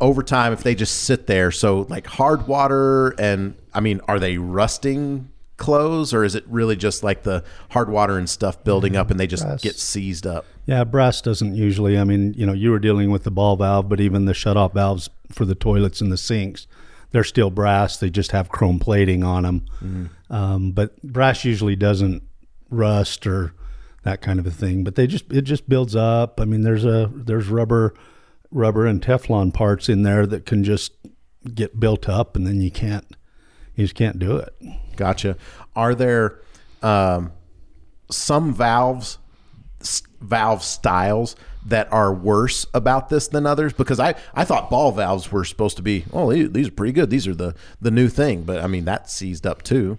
over 0.00 0.22
time 0.22 0.52
if 0.52 0.62
they 0.62 0.74
just 0.74 1.02
sit 1.04 1.26
there. 1.26 1.50
So 1.50 1.86
like 1.88 2.06
hard 2.06 2.46
water 2.46 3.10
and 3.18 3.54
I 3.72 3.80
mean, 3.80 4.00
are 4.08 4.18
they 4.18 4.38
rusting 4.38 5.28
clothes 5.56 6.12
or 6.12 6.24
is 6.24 6.34
it 6.34 6.44
really 6.48 6.74
just 6.76 7.02
like 7.04 7.22
the 7.22 7.44
hard 7.70 7.88
water 7.88 8.18
and 8.18 8.28
stuff 8.28 8.62
building 8.64 8.96
up 8.96 9.10
and 9.10 9.18
they 9.20 9.26
just 9.26 9.44
Brass. 9.44 9.62
get 9.62 9.76
seized 9.78 10.26
up? 10.26 10.44
Yeah, 10.66 10.84
brass 10.84 11.20
doesn't 11.20 11.54
usually. 11.54 11.98
I 11.98 12.04
mean, 12.04 12.34
you 12.34 12.46
know, 12.46 12.52
you 12.54 12.70
were 12.70 12.78
dealing 12.78 13.10
with 13.10 13.24
the 13.24 13.30
ball 13.30 13.56
valve, 13.56 13.88
but 13.88 14.00
even 14.00 14.24
the 14.24 14.34
shut-off 14.34 14.72
valves 14.72 15.10
for 15.30 15.44
the 15.44 15.54
toilets 15.54 16.00
and 16.00 16.10
the 16.10 16.16
sinks, 16.16 16.66
they're 17.10 17.22
still 17.24 17.50
brass. 17.50 17.96
They 17.98 18.08
just 18.10 18.32
have 18.32 18.48
chrome 18.48 18.78
plating 18.78 19.22
on 19.22 19.42
them. 19.42 20.10
Um, 20.30 20.72
but 20.72 21.00
brass 21.02 21.44
usually 21.44 21.76
doesn't 21.76 22.22
rust 22.74 23.26
or 23.26 23.54
that 24.02 24.20
kind 24.20 24.38
of 24.38 24.46
a 24.46 24.50
thing. 24.50 24.84
But 24.84 24.94
they 24.94 25.06
just 25.06 25.32
it 25.32 25.42
just 25.42 25.68
builds 25.68 25.96
up. 25.96 26.40
I 26.40 26.44
mean, 26.44 26.62
there's 26.62 26.84
a 26.84 27.10
there's 27.12 27.48
rubber, 27.48 27.94
rubber 28.50 28.86
and 28.86 29.02
Teflon 29.02 29.52
parts 29.52 29.88
in 29.88 30.02
there 30.02 30.26
that 30.26 30.46
can 30.46 30.62
just 30.64 30.92
get 31.54 31.80
built 31.80 32.08
up, 32.08 32.36
and 32.36 32.46
then 32.46 32.60
you 32.60 32.70
can't 32.70 33.16
you 33.74 33.84
just 33.84 33.96
can't 33.96 34.18
do 34.18 34.36
it. 34.36 34.54
Gotcha. 34.96 35.36
Are 35.74 35.94
there 35.94 36.40
um, 36.82 37.32
some 38.10 38.54
valves 38.54 39.18
valve 40.20 40.62
styles 40.62 41.36
that 41.66 41.92
are 41.92 42.12
worse 42.12 42.66
about 42.72 43.08
this 43.08 43.28
than 43.28 43.46
others? 43.46 43.72
Because 43.72 44.00
I, 44.00 44.14
I 44.34 44.44
thought 44.44 44.70
ball 44.70 44.92
valves 44.92 45.32
were 45.32 45.44
supposed 45.44 45.76
to 45.76 45.82
be 45.82 46.04
oh 46.12 46.32
these 46.32 46.50
these 46.52 46.68
are 46.68 46.72
pretty 46.72 46.92
good. 46.92 47.10
These 47.10 47.26
are 47.26 47.34
the 47.34 47.54
the 47.80 47.90
new 47.90 48.08
thing, 48.08 48.42
but 48.42 48.62
I 48.62 48.66
mean 48.66 48.84
that's 48.84 49.12
seized 49.12 49.46
up 49.46 49.62
too. 49.62 49.98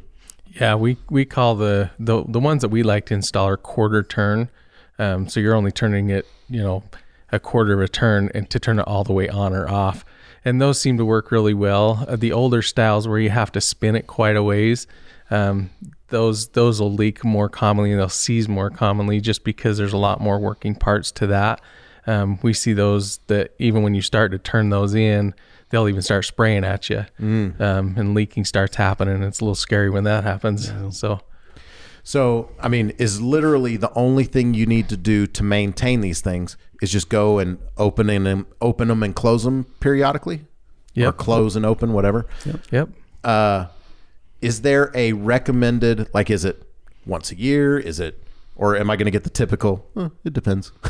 Yeah, 0.60 0.76
we 0.76 0.98
we 1.10 1.26
call 1.26 1.56
the 1.56 1.92
the 2.00 2.24
the 2.28 2.40
ones 2.40 2.62
that 2.62 2.70
we 2.70 2.82
like 2.82 3.08
to 3.08 3.14
install 3.14 3.48
are 3.48 3.58
quarter 3.58 4.04
turn. 4.04 4.50
Um, 4.98 5.28
so 5.28 5.42
you're 5.42 5.56
only 5.56 5.72
turning 5.72 6.10
it, 6.10 6.26
you 6.50 6.62
know, 6.62 6.84
a 7.32 7.40
quarter 7.40 7.74
of 7.74 7.82
a 7.82 7.90
turn, 7.90 8.32
and 8.34 8.50
to 8.50 8.60
turn 8.60 8.80
it 8.80 8.88
all 8.88 9.04
the 9.04 9.12
way 9.12 9.28
on 9.28 9.54
or 9.54 9.70
off. 9.70 10.06
And 10.46 10.62
those 10.62 10.80
seem 10.80 10.98
to 10.98 11.06
work 11.06 11.32
really 11.32 11.54
well. 11.54 12.06
Uh, 12.08 12.16
the 12.16 12.32
older 12.32 12.62
styles 12.62 13.08
where 13.08 13.20
you 13.20 13.32
have 13.32 13.52
to 13.54 13.62
spin 13.62 13.96
it 13.96 14.08
quite 14.08 14.38
a 14.38 14.44
ways, 14.44 14.88
um, 15.30 15.72
those 16.08 16.48
those 16.50 16.80
will 16.80 16.94
leak 16.94 17.26
more 17.26 17.50
commonly 17.50 17.92
and 17.92 18.00
they'll 18.00 18.10
seize 18.10 18.48
more 18.48 18.70
commonly 18.70 19.20
just 19.20 19.44
because 19.44 19.78
there's 19.78 19.94
a 19.94 19.98
lot 19.98 20.22
more 20.22 20.40
working 20.40 20.76
parts 20.76 21.12
to 21.14 21.28
that. 21.28 21.60
Um, 22.08 22.40
we 22.44 22.54
see 22.54 22.72
those 22.72 23.18
that 23.28 23.52
even 23.60 23.84
when 23.84 23.96
you 23.96 24.02
start 24.02 24.32
to 24.32 24.38
turn 24.38 24.70
those 24.70 24.94
in, 24.94 25.34
they'll 25.76 25.90
even 25.90 26.02
start 26.02 26.24
spraying 26.24 26.64
at 26.64 26.90
you, 26.90 27.06
um, 27.20 27.96
and 27.98 28.14
leaking 28.14 28.46
starts 28.46 28.78
happening. 28.78 29.22
It's 29.24 29.42
a 29.42 29.44
little 29.44 29.56
scary 29.56 29.90
when 29.90 30.06
that 30.06 30.24
happens. 30.24 30.72
So 30.92 31.20
So, 32.04 32.52
I 32.62 32.68
mean, 32.68 32.92
is 32.98 33.20
literally 33.20 33.78
the 33.78 33.92
only 33.96 34.26
thing 34.26 34.54
you 34.54 34.66
need 34.68 34.90
to 34.90 34.98
do 34.98 35.26
to 35.28 35.44
maintain 35.44 36.02
these 36.02 36.22
things 36.22 36.56
is 36.82 36.92
just 36.92 37.10
go 37.10 37.40
and 37.40 37.58
open 37.78 38.10
and 38.28 38.46
open 38.62 38.88
them 38.90 39.02
and 39.04 39.16
close 39.16 39.44
them 39.44 39.66
periodically, 39.80 40.46
or 41.10 41.12
close 41.12 41.56
and 41.56 41.66
open, 41.66 41.94
whatever. 41.94 42.28
yep. 42.72 42.90
Uh, 43.24 43.68
is 44.42 44.62
there 44.62 44.92
a 44.94 45.14
recommended? 45.14 46.08
Like, 46.14 46.30
is 46.30 46.46
it 46.46 46.62
once 47.08 47.32
a 47.32 47.36
year? 47.38 47.80
Is 47.80 48.00
it, 48.00 48.24
or 48.56 48.76
am 48.78 48.90
I 48.90 48.96
going 48.96 49.06
to 49.06 49.12
get 49.12 49.24
the 49.24 49.30
typical? 49.30 49.86
"Eh, 49.98 50.10
it 50.24 50.34
depends. 50.34 50.72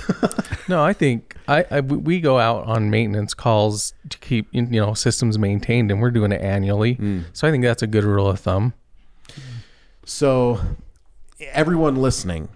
No, 0.68 0.84
I 0.84 0.94
think 0.94 1.36
I, 1.48 1.64
I 1.70 1.82
we 1.82 2.20
go 2.20 2.40
out 2.40 2.66
on 2.66 2.90
maintenance 2.90 3.36
calls 3.36 3.94
to 4.10 4.18
keep 4.18 4.48
you 4.52 4.64
know 4.64 4.96
systems 4.96 5.38
maintained, 5.38 5.92
and 5.92 6.02
we're 6.02 6.10
doing 6.10 6.32
it 6.32 6.42
annually. 6.42 6.96
So 7.34 7.48
I 7.48 7.52
think 7.52 7.64
that's 7.64 7.84
a 7.84 7.88
good 7.88 8.04
rule 8.04 8.28
of 8.28 8.40
thumb. 8.40 8.74
So, 10.06 10.60
everyone 11.40 11.96
listening, 11.96 12.50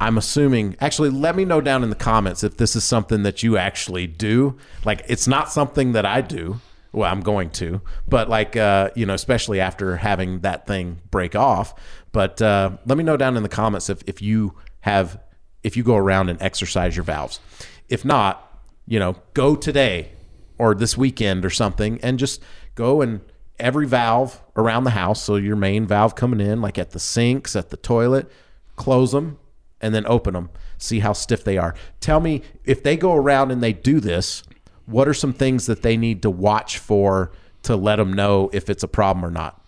I'm 0.00 0.16
assuming, 0.18 0.76
actually, 0.80 1.10
let 1.10 1.36
me 1.36 1.44
know 1.44 1.60
down 1.60 1.82
in 1.82 1.90
the 1.90 1.96
comments 1.96 2.42
if 2.44 2.56
this 2.56 2.76
is 2.76 2.84
something 2.84 3.22
that 3.24 3.42
you 3.42 3.56
actually 3.56 4.06
do. 4.06 4.56
Like, 4.84 5.02
it's 5.08 5.26
not 5.28 5.50
something 5.52 5.92
that 5.92 6.06
I 6.06 6.20
do. 6.20 6.60
Well, 6.92 7.10
I'm 7.10 7.20
going 7.20 7.50
to, 7.50 7.82
but 8.08 8.30
like, 8.30 8.56
uh, 8.56 8.90
you 8.96 9.04
know, 9.04 9.12
especially 9.12 9.60
after 9.60 9.98
having 9.98 10.40
that 10.40 10.66
thing 10.66 11.00
break 11.10 11.36
off. 11.36 11.74
But 12.12 12.40
uh, 12.40 12.72
let 12.86 12.98
me 12.98 13.04
know 13.04 13.16
down 13.16 13.36
in 13.36 13.42
the 13.42 13.48
comments 13.48 13.90
if, 13.90 14.02
if 14.06 14.22
you 14.22 14.54
have, 14.80 15.20
if 15.62 15.76
you 15.76 15.82
go 15.82 15.96
around 15.96 16.28
and 16.28 16.40
exercise 16.40 16.96
your 16.96 17.04
valves. 17.04 17.40
If 17.88 18.04
not, 18.04 18.60
you 18.86 18.98
know, 18.98 19.16
go 19.34 19.56
today 19.56 20.12
or 20.58 20.74
this 20.74 20.96
weekend 20.96 21.44
or 21.44 21.50
something 21.50 22.00
and 22.02 22.18
just 22.18 22.42
go 22.74 23.00
and 23.02 23.20
every 23.58 23.86
valve 23.86 24.40
around 24.56 24.84
the 24.84 24.90
house. 24.90 25.22
So 25.22 25.36
your 25.36 25.56
main 25.56 25.86
valve 25.86 26.14
coming 26.14 26.40
in, 26.40 26.60
like 26.60 26.78
at 26.78 26.90
the 26.90 26.98
sinks, 26.98 27.56
at 27.56 27.70
the 27.70 27.76
toilet, 27.76 28.30
close 28.76 29.12
them 29.12 29.38
and 29.80 29.94
then 29.94 30.06
open 30.06 30.34
them. 30.34 30.50
See 30.78 31.00
how 31.00 31.12
stiff 31.12 31.44
they 31.44 31.58
are. 31.58 31.74
Tell 32.00 32.20
me 32.20 32.42
if 32.64 32.82
they 32.82 32.96
go 32.96 33.14
around 33.14 33.50
and 33.50 33.62
they 33.62 33.72
do 33.72 34.00
this, 34.00 34.42
what 34.86 35.08
are 35.08 35.14
some 35.14 35.32
things 35.32 35.66
that 35.66 35.82
they 35.82 35.96
need 35.96 36.22
to 36.22 36.30
watch 36.30 36.78
for 36.78 37.32
to 37.64 37.76
let 37.76 37.96
them 37.96 38.12
know 38.12 38.48
if 38.52 38.70
it's 38.70 38.82
a 38.82 38.88
problem 38.88 39.24
or 39.24 39.30
not? 39.30 39.62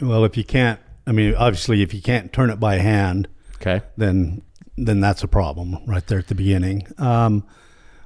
Well, 0.00 0.24
if 0.24 0.36
you 0.36 0.44
can't, 0.44 0.80
I 1.06 1.12
mean, 1.12 1.34
obviously, 1.34 1.82
if 1.82 1.92
you 1.94 2.00
can't 2.02 2.32
turn 2.32 2.50
it 2.50 2.58
by 2.60 2.76
hand, 2.76 3.28
Okay. 3.56 3.82
then 3.96 4.42
then 4.76 5.00
that's 5.00 5.22
a 5.22 5.28
problem 5.28 5.76
right 5.86 6.06
there 6.06 6.18
at 6.18 6.28
the 6.28 6.34
beginning. 6.34 6.86
Um, 6.96 7.44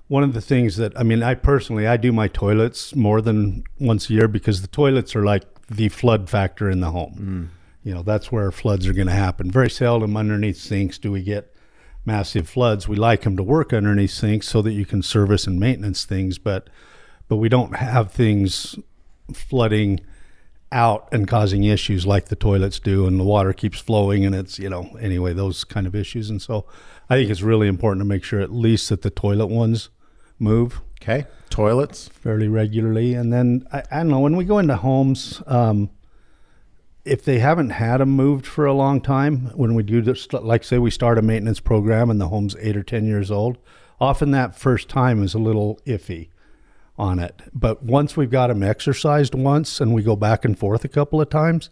one 0.09 0.25
of 0.25 0.35
the 0.35 0.41
things 0.41 0.77
that 0.77 0.99
I 0.99 1.03
mean, 1.05 1.23
I 1.23 1.35
personally 1.35 1.87
I 1.87 1.97
do 1.97 2.13
my 2.13 2.27
toilets 2.29 2.95
more 2.97 3.21
than 3.21 3.63
once 3.79 4.11
a 4.11 4.13
year 4.15 4.27
because 4.29 4.61
the 4.61 4.67
toilets 4.69 5.15
are 5.15 5.25
like 5.25 5.45
the 5.69 5.89
flood 5.89 6.29
factor 6.29 6.69
in 6.69 6.81
the 6.81 6.91
home. 6.91 7.51
You 7.85 7.95
know, 7.95 8.03
that's 8.03 8.33
where 8.33 8.51
floods 8.51 8.87
are 8.89 8.93
going 8.95 9.07
to 9.09 9.13
happen. 9.15 9.51
Very 9.51 9.71
seldom 9.71 10.17
underneath 10.17 10.57
sinks 10.57 10.99
do 10.99 11.13
we 11.13 11.23
get 11.23 11.55
massive 12.07 12.49
floods. 12.49 12.89
We 12.89 12.97
like 12.97 13.23
them 13.23 13.37
to 13.37 13.43
work 13.43 13.73
underneath 13.73 14.11
sinks 14.11 14.49
so 14.49 14.61
that 14.63 14.73
you 14.73 14.85
can 14.87 15.03
service 15.03 15.47
and 15.47 15.61
maintenance 15.61 16.05
things, 16.05 16.39
but 16.39 16.69
but 17.29 17.37
we 17.37 17.49
don't 17.49 17.77
have 17.77 18.11
things 18.13 18.77
flooding 19.33 20.01
out 20.75 21.09
and 21.13 21.27
causing 21.27 21.65
issues 21.65 22.07
like 22.07 22.27
the 22.27 22.37
toilets 22.37 22.79
do, 22.79 23.07
and 23.07 23.19
the 23.19 23.25
water 23.25 23.55
keeps 23.55 23.81
flowing, 23.81 24.27
and 24.27 24.35
it's 24.35 24.59
you 24.59 24.69
know 24.69 24.95
anyway 25.01 25.33
those 25.33 25.65
kind 25.65 25.87
of 25.87 25.95
issues. 25.95 26.29
And 26.29 26.43
so, 26.43 26.67
I 27.09 27.17
think 27.17 27.31
it's 27.31 27.43
really 27.43 27.69
important 27.69 28.03
to 28.03 28.05
make 28.05 28.25
sure 28.25 28.41
at 28.41 28.53
least 28.53 28.91
that 28.91 29.03
the 29.03 29.11
toilet 29.11 29.47
ones 29.47 29.89
move 30.39 30.83
Okay. 31.05 31.27
Toilets. 31.51 32.09
fairly 32.09 32.49
regularly. 32.49 33.15
And 33.15 33.33
then 33.33 33.67
I, 33.73 33.83
I 33.91 33.97
don't 33.99 34.09
know 34.09 34.21
when 34.21 34.37
we 34.37 34.45
go 34.45 34.59
into 34.59 34.77
homes, 34.77 35.43
um, 35.47 35.91
if 37.05 37.23
they 37.23 37.39
haven't 37.39 37.71
had 37.71 37.99
them 37.99 38.11
moved 38.11 38.47
for 38.47 38.65
a 38.65 38.73
long 38.73 39.03
time, 39.03 39.51
when 39.55 39.75
we 39.75 39.83
do 39.83 40.01
this, 40.01 40.33
like 40.33 40.65
say 40.65 40.79
we 40.79 40.91
start 40.91 41.19
a 41.19 41.23
maintenance 41.23 41.61
program 41.61 42.09
and 42.09 42.19
the 42.19 42.29
home's 42.29 42.57
eight 42.59 42.77
or 42.77 42.83
ten 42.83 43.07
years 43.07 43.31
old, 43.31 43.59
often 44.01 44.31
that 44.31 44.57
first 44.57 44.89
time 44.89 45.23
is 45.23 45.35
a 45.35 45.39
little 45.39 45.79
iffy 45.87 46.31
on 46.97 47.19
it. 47.19 47.41
But 47.53 47.83
once 47.83 48.17
we've 48.17 48.31
got 48.31 48.49
them 48.49 48.63
exercised 48.63 49.35
once 49.35 49.81
and 49.81 49.93
we 49.93 50.03
go 50.03 50.17
back 50.17 50.45
and 50.45 50.59
forth 50.59 50.85
a 50.85 50.89
couple 50.89 51.21
of 51.21 51.29
times, 51.29 51.71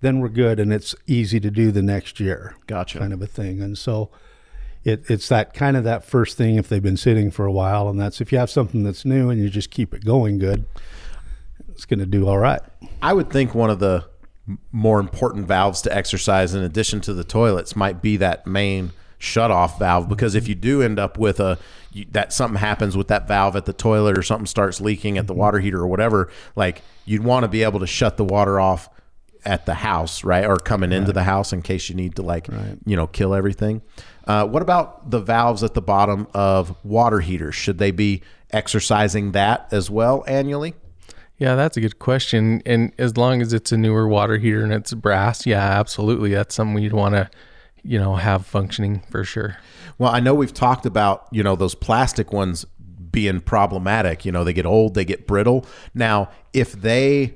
then 0.00 0.20
we're 0.20 0.28
good 0.28 0.58
and 0.60 0.72
it's 0.72 0.94
easy 1.06 1.40
to 1.40 1.50
do 1.50 1.70
the 1.70 1.82
next 1.82 2.20
year 2.20 2.56
Gotcha. 2.66 2.98
kind 2.98 3.12
of 3.12 3.22
a 3.22 3.26
thing. 3.26 3.62
And 3.62 3.76
so 3.76 4.10
it, 4.84 5.08
it's 5.08 5.28
that 5.28 5.54
kind 5.54 5.76
of 5.76 5.84
that 5.84 6.04
first 6.04 6.36
thing 6.36 6.56
if 6.56 6.68
they've 6.68 6.82
been 6.82 6.96
sitting 6.96 7.30
for 7.30 7.46
a 7.46 7.52
while, 7.52 7.88
and 7.88 7.98
that's 7.98 8.20
if 8.20 8.30
you 8.30 8.38
have 8.38 8.50
something 8.50 8.82
that's 8.84 9.04
new 9.04 9.30
and 9.30 9.40
you 9.40 9.48
just 9.48 9.70
keep 9.70 9.94
it 9.94 10.04
going 10.04 10.38
good, 10.38 10.66
it's 11.70 11.86
going 11.86 12.00
to 12.00 12.06
do 12.06 12.28
all 12.28 12.38
right. 12.38 12.60
I 13.02 13.14
would 13.14 13.30
think 13.30 13.54
one 13.54 13.70
of 13.70 13.78
the 13.78 14.04
more 14.72 15.00
important 15.00 15.46
valves 15.46 15.80
to 15.82 15.96
exercise 15.96 16.54
in 16.54 16.62
addition 16.62 17.00
to 17.00 17.14
the 17.14 17.24
toilets 17.24 17.74
might 17.74 18.02
be 18.02 18.18
that 18.18 18.46
main 18.46 18.92
shut 19.24 19.50
off 19.50 19.78
valve 19.78 20.08
because 20.08 20.34
if 20.34 20.46
you 20.46 20.54
do 20.54 20.82
end 20.82 20.98
up 20.98 21.18
with 21.18 21.40
a 21.40 21.58
you, 21.92 22.04
that 22.10 22.32
something 22.32 22.58
happens 22.58 22.96
with 22.96 23.08
that 23.08 23.26
valve 23.26 23.56
at 23.56 23.64
the 23.64 23.72
toilet 23.72 24.18
or 24.18 24.22
something 24.22 24.46
starts 24.46 24.80
leaking 24.80 25.18
at 25.18 25.26
the 25.26 25.34
water 25.34 25.58
heater 25.60 25.80
or 25.80 25.86
whatever 25.86 26.28
like 26.56 26.82
you'd 27.04 27.24
want 27.24 27.44
to 27.44 27.48
be 27.48 27.62
able 27.62 27.80
to 27.80 27.86
shut 27.86 28.16
the 28.16 28.24
water 28.24 28.60
off 28.60 28.88
at 29.44 29.66
the 29.66 29.74
house 29.74 30.24
right? 30.24 30.44
Or 30.44 30.56
coming 30.56 30.92
into 30.92 31.12
the 31.12 31.24
house 31.24 31.52
in 31.52 31.62
case 31.62 31.88
you 31.88 31.94
need 31.94 32.16
to 32.16 32.22
like 32.22 32.48
you 32.84 32.96
know 32.96 33.06
kill 33.06 33.34
everything. 33.34 33.82
Uh, 34.26 34.46
what 34.46 34.62
about 34.62 35.10
the 35.10 35.20
valves 35.20 35.62
at 35.62 35.74
the 35.74 35.82
bottom 35.82 36.26
of 36.34 36.74
water 36.84 37.20
heaters? 37.20 37.54
Should 37.54 37.78
they 37.78 37.90
be 37.90 38.22
exercising 38.50 39.32
that 39.32 39.68
as 39.70 39.90
well 39.90 40.24
annually? 40.26 40.74
Yeah, 41.36 41.56
that's 41.56 41.76
a 41.76 41.80
good 41.80 41.98
question. 41.98 42.62
And 42.64 42.92
as 42.96 43.16
long 43.16 43.42
as 43.42 43.52
it's 43.52 43.72
a 43.72 43.76
newer 43.76 44.06
water 44.06 44.38
heater 44.38 44.62
and 44.62 44.72
it's 44.72 44.94
brass, 44.94 45.46
yeah, 45.46 45.78
absolutely. 45.78 46.32
That's 46.32 46.54
something 46.54 46.82
you'd 46.82 46.92
want 46.92 47.16
to, 47.16 47.28
you 47.84 47.98
know, 47.98 48.16
have 48.16 48.46
functioning 48.46 49.02
for 49.10 49.24
sure. 49.24 49.58
Well, 49.98 50.10
I 50.10 50.20
know 50.20 50.34
we've 50.34 50.54
talked 50.54 50.86
about, 50.86 51.28
you 51.30 51.42
know, 51.42 51.54
those 51.54 51.74
plastic 51.74 52.32
ones 52.32 52.66
being 53.12 53.40
problematic. 53.40 54.24
You 54.24 54.32
know, 54.32 54.42
they 54.42 54.52
get 54.52 54.66
old, 54.66 54.94
they 54.94 55.04
get 55.04 55.26
brittle. 55.26 55.66
Now, 55.94 56.30
if 56.52 56.72
they 56.72 57.34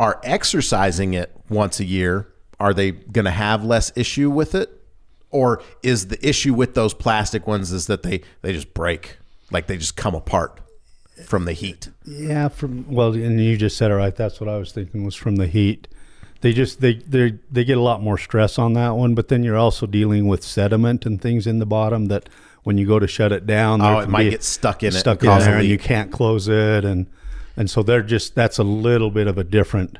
are 0.00 0.20
exercising 0.24 1.14
it 1.14 1.36
once 1.48 1.78
a 1.78 1.84
year, 1.84 2.28
are 2.58 2.74
they 2.74 2.90
going 2.90 3.24
to 3.26 3.30
have 3.30 3.64
less 3.64 3.92
issue 3.94 4.30
with 4.30 4.54
it? 4.54 4.80
Or 5.30 5.62
is 5.82 6.08
the 6.08 6.28
issue 6.28 6.52
with 6.52 6.74
those 6.74 6.92
plastic 6.92 7.46
ones 7.46 7.72
is 7.72 7.86
that 7.86 8.02
they 8.02 8.20
they 8.42 8.52
just 8.52 8.74
break, 8.74 9.16
like 9.50 9.66
they 9.66 9.78
just 9.78 9.96
come 9.96 10.14
apart 10.14 10.60
from 11.24 11.46
the 11.46 11.54
heat? 11.54 11.88
Yeah, 12.04 12.48
from 12.48 12.86
well, 12.90 13.14
and 13.14 13.40
you 13.40 13.56
just 13.56 13.78
said 13.78 13.90
it 13.90 13.94
right. 13.94 14.14
That's 14.14 14.40
what 14.40 14.50
I 14.50 14.58
was 14.58 14.72
thinking 14.72 15.04
was 15.04 15.14
from 15.14 15.36
the 15.36 15.46
heat. 15.46 15.88
They 16.42 16.52
just 16.52 16.80
they 16.80 16.94
they 16.94 17.38
they 17.50 17.64
get 17.64 17.78
a 17.78 17.80
lot 17.80 18.02
more 18.02 18.18
stress 18.18 18.58
on 18.58 18.74
that 18.74 18.90
one, 18.90 19.14
but 19.14 19.28
then 19.28 19.42
you're 19.42 19.56
also 19.56 19.86
dealing 19.86 20.28
with 20.28 20.42
sediment 20.44 21.06
and 21.06 21.20
things 21.22 21.46
in 21.46 21.58
the 21.58 21.66
bottom 21.66 22.06
that 22.06 22.28
when 22.64 22.78
you 22.78 22.86
go 22.86 22.98
to 22.98 23.06
shut 23.06 23.32
it 23.32 23.46
down, 23.46 23.80
Oh, 23.80 23.98
it 24.00 24.08
might 24.08 24.28
get 24.30 24.42
stuck 24.44 24.82
in 24.82 24.88
it. 24.88 24.92
stuck 24.98 25.22
in 25.22 25.28
there, 25.38 25.58
and 25.58 25.66
you 25.68 25.78
can't 25.78 26.12
close 26.12 26.48
it, 26.48 26.84
and 26.84 27.06
and 27.56 27.70
so 27.70 27.82
they're 27.82 28.02
just 28.02 28.34
that's 28.34 28.58
a 28.58 28.64
little 28.64 29.10
bit 29.10 29.26
of 29.26 29.38
a 29.38 29.44
different 29.44 29.98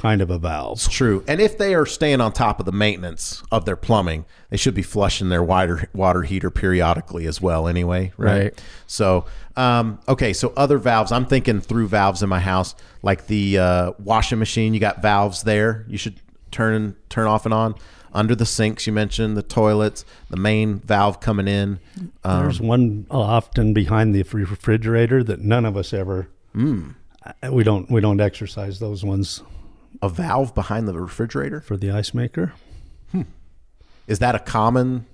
kind 0.00 0.22
of 0.22 0.30
a 0.30 0.38
valve. 0.38 0.78
It's 0.78 0.88
true. 0.88 1.22
And 1.28 1.40
if 1.40 1.58
they 1.58 1.74
are 1.74 1.84
staying 1.84 2.20
on 2.22 2.32
top 2.32 2.58
of 2.58 2.64
the 2.66 2.72
maintenance 2.72 3.42
of 3.52 3.66
their 3.66 3.76
plumbing, 3.76 4.24
they 4.48 4.56
should 4.56 4.74
be 4.74 4.82
flushing 4.82 5.28
their 5.28 5.42
water 5.42 5.88
water 5.92 6.22
heater 6.22 6.50
periodically 6.50 7.26
as 7.26 7.40
well. 7.40 7.68
Anyway, 7.68 8.12
right? 8.16 8.42
Right. 8.44 8.64
So, 8.86 9.26
um, 9.56 10.00
okay. 10.08 10.32
So 10.32 10.52
other 10.56 10.78
valves. 10.78 11.12
I'm 11.12 11.26
thinking 11.26 11.60
through 11.60 11.88
valves 11.88 12.22
in 12.22 12.28
my 12.30 12.40
house, 12.40 12.74
like 13.02 13.26
the 13.26 13.58
uh, 13.58 13.92
washing 13.98 14.38
machine. 14.38 14.72
You 14.72 14.80
got 14.80 15.02
valves 15.02 15.42
there. 15.42 15.84
You 15.86 15.98
should 15.98 16.20
turn 16.50 16.96
turn 17.10 17.26
off 17.26 17.44
and 17.44 17.52
on. 17.52 17.74
Under 18.12 18.34
the 18.34 18.46
sinks, 18.46 18.88
you 18.88 18.92
mentioned 18.92 19.36
the 19.36 19.42
toilets, 19.42 20.04
the 20.30 20.36
main 20.36 20.80
valve 20.80 21.20
coming 21.20 21.46
in. 21.46 21.78
Um, 22.24 22.42
There's 22.42 22.60
one 22.60 23.06
often 23.10 23.72
behind 23.72 24.14
the 24.16 24.22
refrigerator 24.24 25.22
that 25.22 25.40
none 25.40 25.64
of 25.64 25.76
us 25.76 25.92
ever. 25.92 26.28
Uh, 26.56 27.50
We 27.52 27.62
don't 27.62 27.88
we 27.90 28.00
don't 28.00 28.20
exercise 28.20 28.80
those 28.80 29.04
ones 29.04 29.42
a 30.02 30.08
valve 30.08 30.54
behind 30.54 30.86
the 30.88 30.94
refrigerator. 30.94 31.60
for 31.60 31.76
the 31.76 31.90
ice 31.90 32.14
maker. 32.14 32.52
Hmm. 33.12 33.22
Is 34.06 34.18
that 34.20 34.34
a 34.34 34.38
common? 34.38 35.06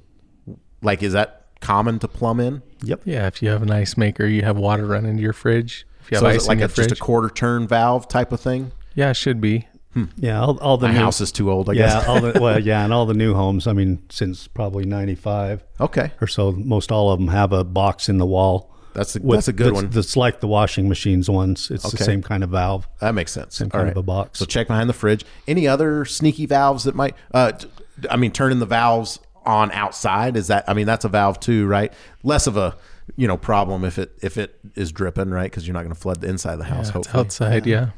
Like, 0.83 1.03
is 1.03 1.13
that 1.15 1.47
common 1.61 1.99
to 2.01 2.09
plumb 2.09 2.41
in? 2.41 2.63
Yep. 2.83 3.03
Yeah, 3.05 3.27
if 3.27 3.43
you 3.43 3.49
have 3.51 3.63
an 3.63 3.71
ice 3.71 3.97
maker, 3.97 4.27
you 4.27 4.43
have 4.43 4.57
water 4.57 4.87
running 4.87 5.13
into 5.13 5.23
your 5.23 5.33
fridge. 5.33 5.87
If 6.03 6.11
you 6.11 6.17
have 6.17 6.23
So 6.23 6.27
ice 6.29 6.37
is 6.43 6.45
it 6.45 6.49
like 6.49 6.57
in 6.57 6.61
your 6.61 6.69
a, 6.69 6.73
just 6.73 6.93
a 6.93 6.97
quarter 6.97 7.29
turn 7.29 7.67
valve 7.67 8.09
type 8.09 8.33
of 8.33 8.41
thing? 8.41 8.73
yeah, 8.95 9.11
it 9.11 9.15
should 9.17 9.41
be. 9.41 9.67
Hmm. 9.95 10.05
Yeah. 10.17 10.41
All, 10.41 10.59
all 10.59 10.77
the 10.77 10.89
My 10.89 10.93
new, 10.95 11.01
house 11.01 11.21
is 11.23 11.33
too 11.33 11.51
old, 11.51 11.71
I 11.71 11.73
yeah, 11.73 11.87
guess. 12.01 12.07
all 12.09 12.21
the 12.21 12.39
well, 12.41 12.61
yeah, 12.63 12.85
and 12.85 12.93
all 12.93 13.07
the 13.07 13.15
new 13.15 13.33
homes. 13.35 13.67
I 13.67 13.73
mean, 13.73 14.03
since 14.11 14.47
probably 14.47 14.85
'95 14.85 15.65
Okay, 15.81 16.13
or 16.21 16.27
so, 16.27 16.53
most 16.53 16.93
all 16.93 17.11
of 17.11 17.19
them 17.19 17.29
have 17.29 17.53
a 17.53 17.65
box 17.65 18.09
in 18.11 18.19
the 18.19 18.27
wall. 18.27 18.76
That's 18.97 19.15
a, 19.17 19.21
with- 19.21 19.37
that's 19.37 19.49
a 19.49 19.53
good 19.53 19.67
that's, 19.69 19.75
one. 19.83 19.91
That's 19.91 20.17
like 20.17 20.41
the 20.41 20.49
washing 20.49 20.89
machines 20.89 21.29
ones. 21.31 21.71
It's 21.71 21.85
Okay. 21.85 21.97
the 21.99 22.05
same 22.05 22.23
kind 22.23 22.43
of 22.43 22.51
valve. 22.51 22.89
That 23.01 23.15
makes 23.15 23.33
sense. 23.33 23.57
Same 23.57 23.71
All 23.73 23.81
kind 23.81 23.91
of 23.91 23.97
a 23.97 24.03
box. 24.03 24.39
So 24.39 24.45
check 24.47 24.67
behind 24.67 24.89
the 24.89 24.95
fridge. 24.95 25.25
Any 25.47 25.69
other 25.69 26.05
sneaky 26.05 26.47
valves 26.47 26.85
that 26.85 26.95
might? 26.95 27.15
Uh, 27.33 27.53
t- 27.53 27.69
I 28.11 28.17
mean, 28.17 28.33
turning 28.33 28.59
the 28.59 28.67
valves 28.67 29.21
on 29.45 29.71
outside 29.73 30.37
is 30.37 30.49
that? 30.49 30.65
I 30.69 30.75
mean, 30.75 30.87
that's 30.87 31.05
a 31.05 31.09
valve 31.09 31.39
too, 31.41 31.67
right? 31.67 31.93
Less 32.25 32.47
of 32.47 32.57
a 32.57 32.75
you 33.17 33.29
know 33.29 33.37
problem 33.37 33.85
if 33.85 33.99
it 33.99 34.13
if 34.23 34.37
it 34.37 34.59
is 34.75 34.91
dripping, 34.93 35.31
right? 35.31 35.49
Because 35.51 35.67
you're 35.67 35.75
not 35.75 35.83
going 35.85 35.95
to 35.95 36.01
flood 36.01 36.21
the 36.21 36.29
inside 36.29 36.55
of 36.55 36.59
the 36.59 36.65
house. 36.65 36.91
Yeah, 36.91 36.99
it's 36.99 37.07
hopefully, 37.07 37.21
outside, 37.21 37.67
yeah. 37.67 37.91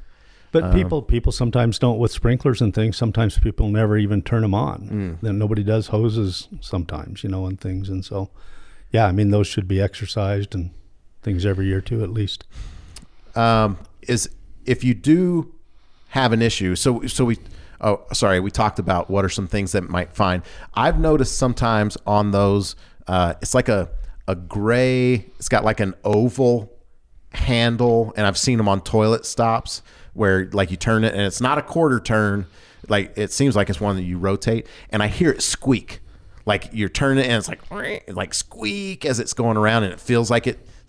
But 0.50 0.64
Um, 0.64 0.72
people 0.72 1.02
people 1.02 1.32
sometimes 1.32 1.78
don't 1.78 1.98
with 1.98 2.10
sprinklers 2.10 2.60
and 2.60 2.74
things. 2.74 2.96
Sometimes 2.96 3.38
people 3.38 3.68
never 3.68 3.96
even 3.96 4.22
turn 4.22 4.42
them 4.42 4.54
on. 4.54 4.88
Mm. 4.88 5.20
Then 5.22 5.38
nobody 5.38 5.62
does 5.62 5.88
hoses 5.88 6.48
sometimes, 6.60 7.22
you 7.22 7.28
know, 7.30 7.46
and 7.46 7.60
things. 7.60 7.88
And 7.88 8.04
so, 8.04 8.30
yeah, 8.90 9.06
I 9.06 9.12
mean, 9.12 9.30
those 9.30 9.46
should 9.46 9.68
be 9.68 9.80
exercised 9.80 10.54
and 10.54 10.70
things 11.22 11.44
every 11.46 11.66
year 11.66 11.80
too, 11.80 12.02
at 12.02 12.10
least. 12.10 12.44
um, 13.34 13.78
is 14.02 14.30
if 14.64 14.82
you 14.84 14.94
do 14.94 15.52
have 16.08 16.32
an 16.32 16.42
issue. 16.42 16.74
So 16.76 17.06
so 17.06 17.24
we. 17.24 17.38
Oh, 17.80 18.02
sorry. 18.12 18.40
We 18.40 18.50
talked 18.50 18.80
about 18.80 19.08
what 19.08 19.24
are 19.24 19.28
some 19.28 19.46
things 19.46 19.70
that 19.72 19.88
might 19.88 20.12
find. 20.12 20.42
I've 20.74 20.98
noticed 20.98 21.38
sometimes 21.38 21.96
on 22.06 22.32
those, 22.32 22.74
uh, 23.06 23.34
it's 23.40 23.54
like 23.54 23.68
a 23.68 23.88
a 24.26 24.34
gray. 24.34 25.26
It's 25.38 25.48
got 25.48 25.64
like 25.64 25.78
an 25.80 25.94
oval 26.02 26.72
handle, 27.32 28.12
and 28.16 28.26
I've 28.26 28.38
seen 28.38 28.58
them 28.58 28.68
on 28.68 28.80
toilet 28.80 29.24
stops 29.26 29.82
where 30.14 30.48
like 30.52 30.70
you 30.72 30.76
turn 30.76 31.04
it 31.04 31.12
and 31.14 31.22
it's 31.22 31.40
not 31.40 31.58
a 31.58 31.62
quarter 31.62 32.00
turn. 32.00 32.46
Like 32.88 33.12
it 33.16 33.32
seems 33.32 33.54
like 33.54 33.68
it's 33.70 33.80
one 33.80 33.94
that 33.96 34.02
you 34.02 34.18
rotate, 34.18 34.66
and 34.90 35.02
I 35.02 35.06
hear 35.06 35.30
it 35.30 35.42
squeak. 35.42 36.00
Like 36.46 36.70
you're 36.72 36.88
turning 36.88 37.24
it 37.24 37.28
and 37.28 37.36
it's 37.36 37.48
like 37.48 37.60
like 38.08 38.34
squeak 38.34 39.04
as 39.04 39.20
it's 39.20 39.34
going 39.34 39.56
around, 39.56 39.84
and 39.84 39.92
it 39.92 40.00
feels 40.00 40.30
like 40.32 40.46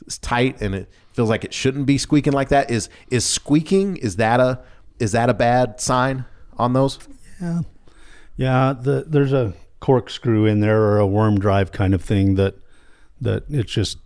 it's 0.09 0.17
tight 0.17 0.59
and 0.59 0.73
it 0.73 0.89
feels 1.13 1.29
like 1.29 1.43
it 1.43 1.53
shouldn't 1.53 1.85
be 1.85 1.99
squeaking 1.99 2.33
like 2.33 2.49
that. 2.49 2.71
Is 2.71 2.89
is 3.11 3.23
squeaking? 3.23 3.97
Is 3.97 4.15
that 4.15 4.39
a 4.39 4.59
is 4.97 5.11
that 5.11 5.29
a 5.29 5.35
bad 5.35 5.79
sign 5.79 6.25
on 6.57 6.73
those? 6.73 6.97
Yeah, 7.39 7.61
yeah. 8.35 8.73
The, 8.73 9.05
there's 9.07 9.33
a 9.33 9.53
corkscrew 9.81 10.45
in 10.45 10.61
there 10.61 10.81
or 10.81 10.97
a 10.97 11.05
worm 11.05 11.39
drive 11.39 11.71
kind 11.71 11.93
of 11.93 12.01
thing 12.01 12.35
that 12.35 12.55
that 13.21 13.43
it's 13.49 13.71
just 13.71 13.99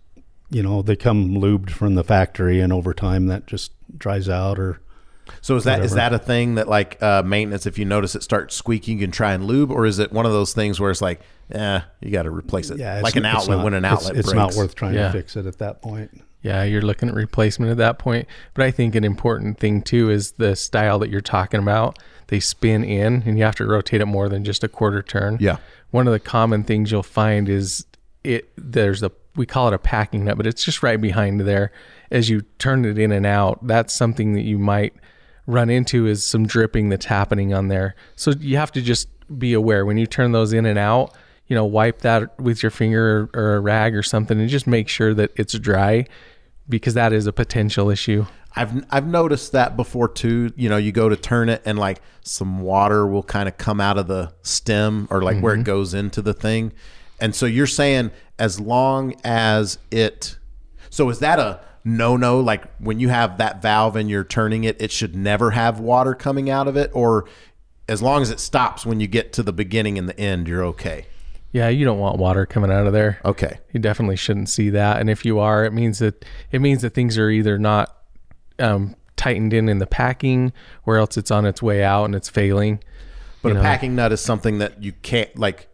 you 0.50 0.62
know 0.62 0.82
they 0.82 0.94
come 0.94 1.30
lubed 1.30 1.70
from 1.70 1.94
the 1.94 2.04
factory 2.04 2.60
and 2.60 2.70
over 2.70 2.92
time 2.92 3.26
that 3.28 3.46
just 3.46 3.72
dries 3.96 4.28
out 4.28 4.58
or 4.58 4.82
So 5.40 5.56
is 5.56 5.64
that 5.64 5.80
is 5.82 5.92
Whatever. 5.92 6.16
that 6.18 6.22
a 6.22 6.26
thing 6.26 6.54
that 6.56 6.68
like 6.68 7.02
uh, 7.02 7.22
maintenance? 7.24 7.66
If 7.66 7.78
you 7.78 7.84
notice 7.84 8.14
it 8.14 8.22
starts 8.22 8.54
squeaking, 8.54 8.98
you 8.98 9.06
can 9.06 9.12
try 9.12 9.32
and 9.32 9.44
lube, 9.44 9.70
or 9.70 9.86
is 9.86 9.98
it 9.98 10.12
one 10.12 10.26
of 10.26 10.32
those 10.32 10.52
things 10.52 10.80
where 10.80 10.90
it's 10.90 11.02
like, 11.02 11.20
eh, 11.52 11.80
you 12.00 12.10
got 12.10 12.22
to 12.24 12.30
replace 12.30 12.70
it, 12.70 12.78
yeah, 12.78 13.00
like 13.00 13.16
an 13.16 13.24
outlet 13.24 13.58
not- 13.58 13.64
when 13.64 13.74
an 13.74 13.84
outlet 13.84 14.16
It's, 14.16 14.26
breaks? 14.32 14.36
not 14.36 14.54
worth 14.54 14.74
trying 14.74 14.94
Yeah. 14.94 15.06
to 15.06 15.12
fix 15.12 15.36
it 15.36 15.46
at 15.46 15.58
that 15.58 15.82
point. 15.82 16.22
Yeah, 16.42 16.62
you're 16.64 16.82
looking 16.82 17.08
at 17.08 17.14
replacement 17.14 17.70
at 17.70 17.78
that 17.78 17.98
point. 17.98 18.28
But 18.52 18.66
I 18.66 18.70
think 18.70 18.94
an 18.94 19.04
important 19.04 19.58
thing 19.58 19.80
too 19.80 20.10
is 20.10 20.32
the 20.32 20.54
style 20.56 20.98
that 20.98 21.08
you're 21.08 21.22
talking 21.22 21.60
about. 21.60 21.98
They 22.28 22.38
spin 22.40 22.84
in 22.84 23.22
and 23.24 23.38
you 23.38 23.44
have 23.44 23.56
to 23.56 23.66
rotate 23.66 24.02
it 24.02 24.06
more 24.06 24.28
than 24.28 24.44
just 24.44 24.62
a 24.62 24.68
quarter 24.68 25.02
turn. 25.02 25.38
Yeah. 25.40 25.56
One 25.90 26.06
of 26.06 26.12
the 26.12 26.20
common 26.20 26.62
things 26.64 26.90
you'll 26.90 27.02
find 27.02 27.48
is 27.48 27.86
it 28.24 28.50
there's 28.58 29.02
a 29.02 29.10
we 29.36 29.46
call 29.46 29.68
it 29.68 29.74
a 29.74 29.78
packing 29.78 30.26
nut, 30.26 30.36
but 30.36 30.46
it's 30.46 30.62
just 30.62 30.82
right 30.82 31.00
behind 31.00 31.40
there. 31.40 31.72
As 32.10 32.28
you 32.28 32.42
turn 32.58 32.84
it 32.84 32.98
in 32.98 33.10
and 33.10 33.26
out, 33.26 33.66
that's 33.66 33.92
something 33.94 34.34
that 34.34 34.42
you 34.42 34.58
might 34.58 34.94
run 35.46 35.70
into 35.70 36.06
is 36.06 36.26
some 36.26 36.46
dripping 36.46 36.88
that's 36.88 37.06
happening 37.06 37.52
on 37.52 37.68
there. 37.68 37.94
So 38.16 38.32
you 38.32 38.56
have 38.56 38.72
to 38.72 38.82
just 38.82 39.08
be 39.38 39.52
aware 39.52 39.84
when 39.84 39.98
you 39.98 40.06
turn 40.06 40.32
those 40.32 40.52
in 40.52 40.66
and 40.66 40.78
out, 40.78 41.14
you 41.46 41.54
know, 41.56 41.64
wipe 41.64 42.00
that 42.00 42.38
with 42.40 42.62
your 42.62 42.70
finger 42.70 43.28
or 43.34 43.56
a 43.56 43.60
rag 43.60 43.94
or 43.94 44.02
something 44.02 44.40
and 44.40 44.48
just 44.48 44.66
make 44.66 44.88
sure 44.88 45.14
that 45.14 45.32
it's 45.36 45.58
dry. 45.58 46.06
because 46.68 46.94
that 46.94 47.12
is 47.12 47.26
a 47.26 47.32
potential 47.32 47.90
issue. 47.90 48.26
I've 48.56 48.84
I've 48.90 49.06
noticed 49.06 49.52
that 49.52 49.76
before 49.76 50.08
too. 50.08 50.52
You 50.56 50.68
know, 50.68 50.76
you 50.76 50.92
go 50.92 51.08
to 51.08 51.16
turn 51.16 51.48
it 51.48 51.62
and 51.64 51.78
like 51.78 52.00
some 52.22 52.60
water 52.60 53.06
will 53.06 53.22
kind 53.22 53.48
of 53.48 53.58
come 53.58 53.80
out 53.80 53.98
of 53.98 54.06
the 54.06 54.32
stem 54.42 55.08
or 55.10 55.22
like 55.22 55.40
where 55.40 55.54
it 55.54 55.58
mm-hmm. 55.58 55.64
goes 55.64 55.94
into 55.94 56.22
the 56.22 56.34
thing. 56.34 56.72
And 57.20 57.34
so 57.34 57.46
you're 57.46 57.66
saying 57.66 58.10
as 58.38 58.60
long 58.60 59.14
as 59.24 59.78
it 59.90 60.38
So 60.90 61.08
is 61.10 61.18
that 61.18 61.38
a 61.38 61.60
no 61.84 62.16
no 62.16 62.40
like 62.40 62.64
when 62.78 62.98
you 62.98 63.08
have 63.10 63.36
that 63.38 63.60
valve 63.60 63.94
and 63.96 64.08
you're 64.08 64.24
turning 64.24 64.64
it 64.64 64.80
it 64.80 64.90
should 64.90 65.14
never 65.14 65.50
have 65.50 65.78
water 65.80 66.14
coming 66.14 66.48
out 66.48 66.66
of 66.66 66.76
it 66.76 66.90
or 66.94 67.26
as 67.88 68.00
long 68.00 68.22
as 68.22 68.30
it 68.30 68.40
stops 68.40 68.86
when 68.86 69.00
you 69.00 69.06
get 69.06 69.32
to 69.34 69.42
the 69.42 69.52
beginning 69.52 69.98
and 69.98 70.08
the 70.08 70.18
end 70.18 70.48
you're 70.48 70.64
okay. 70.64 71.06
Yeah, 71.52 71.68
you 71.68 71.84
don't 71.84 71.98
want 72.00 72.16
water 72.18 72.46
coming 72.46 72.72
out 72.72 72.86
of 72.88 72.92
there. 72.92 73.20
Okay. 73.24 73.58
You 73.72 73.78
definitely 73.78 74.16
shouldn't 74.16 74.48
see 74.48 74.70
that. 74.70 74.98
And 75.00 75.08
if 75.08 75.24
you 75.24 75.38
are, 75.38 75.64
it 75.64 75.72
means 75.72 76.00
that 76.00 76.24
it 76.50 76.60
means 76.60 76.82
that 76.82 76.94
things 76.94 77.16
are 77.18 77.28
either 77.30 77.58
not 77.58 77.94
um, 78.58 78.96
tightened 79.16 79.52
in 79.52 79.68
in 79.68 79.78
the 79.78 79.86
packing, 79.86 80.52
or 80.84 80.96
else 80.96 81.16
it's 81.16 81.30
on 81.30 81.44
its 81.46 81.62
way 81.62 81.84
out 81.84 82.06
and 82.06 82.14
it's 82.16 82.28
failing. 82.28 82.80
But 83.42 83.50
You 83.50 83.54
a 83.54 83.58
know. 83.58 83.62
packing 83.62 83.94
nut 83.94 84.10
is 84.10 84.20
something 84.20 84.58
that 84.58 84.82
you 84.82 84.92
can't 85.02 85.36
like 85.38 85.68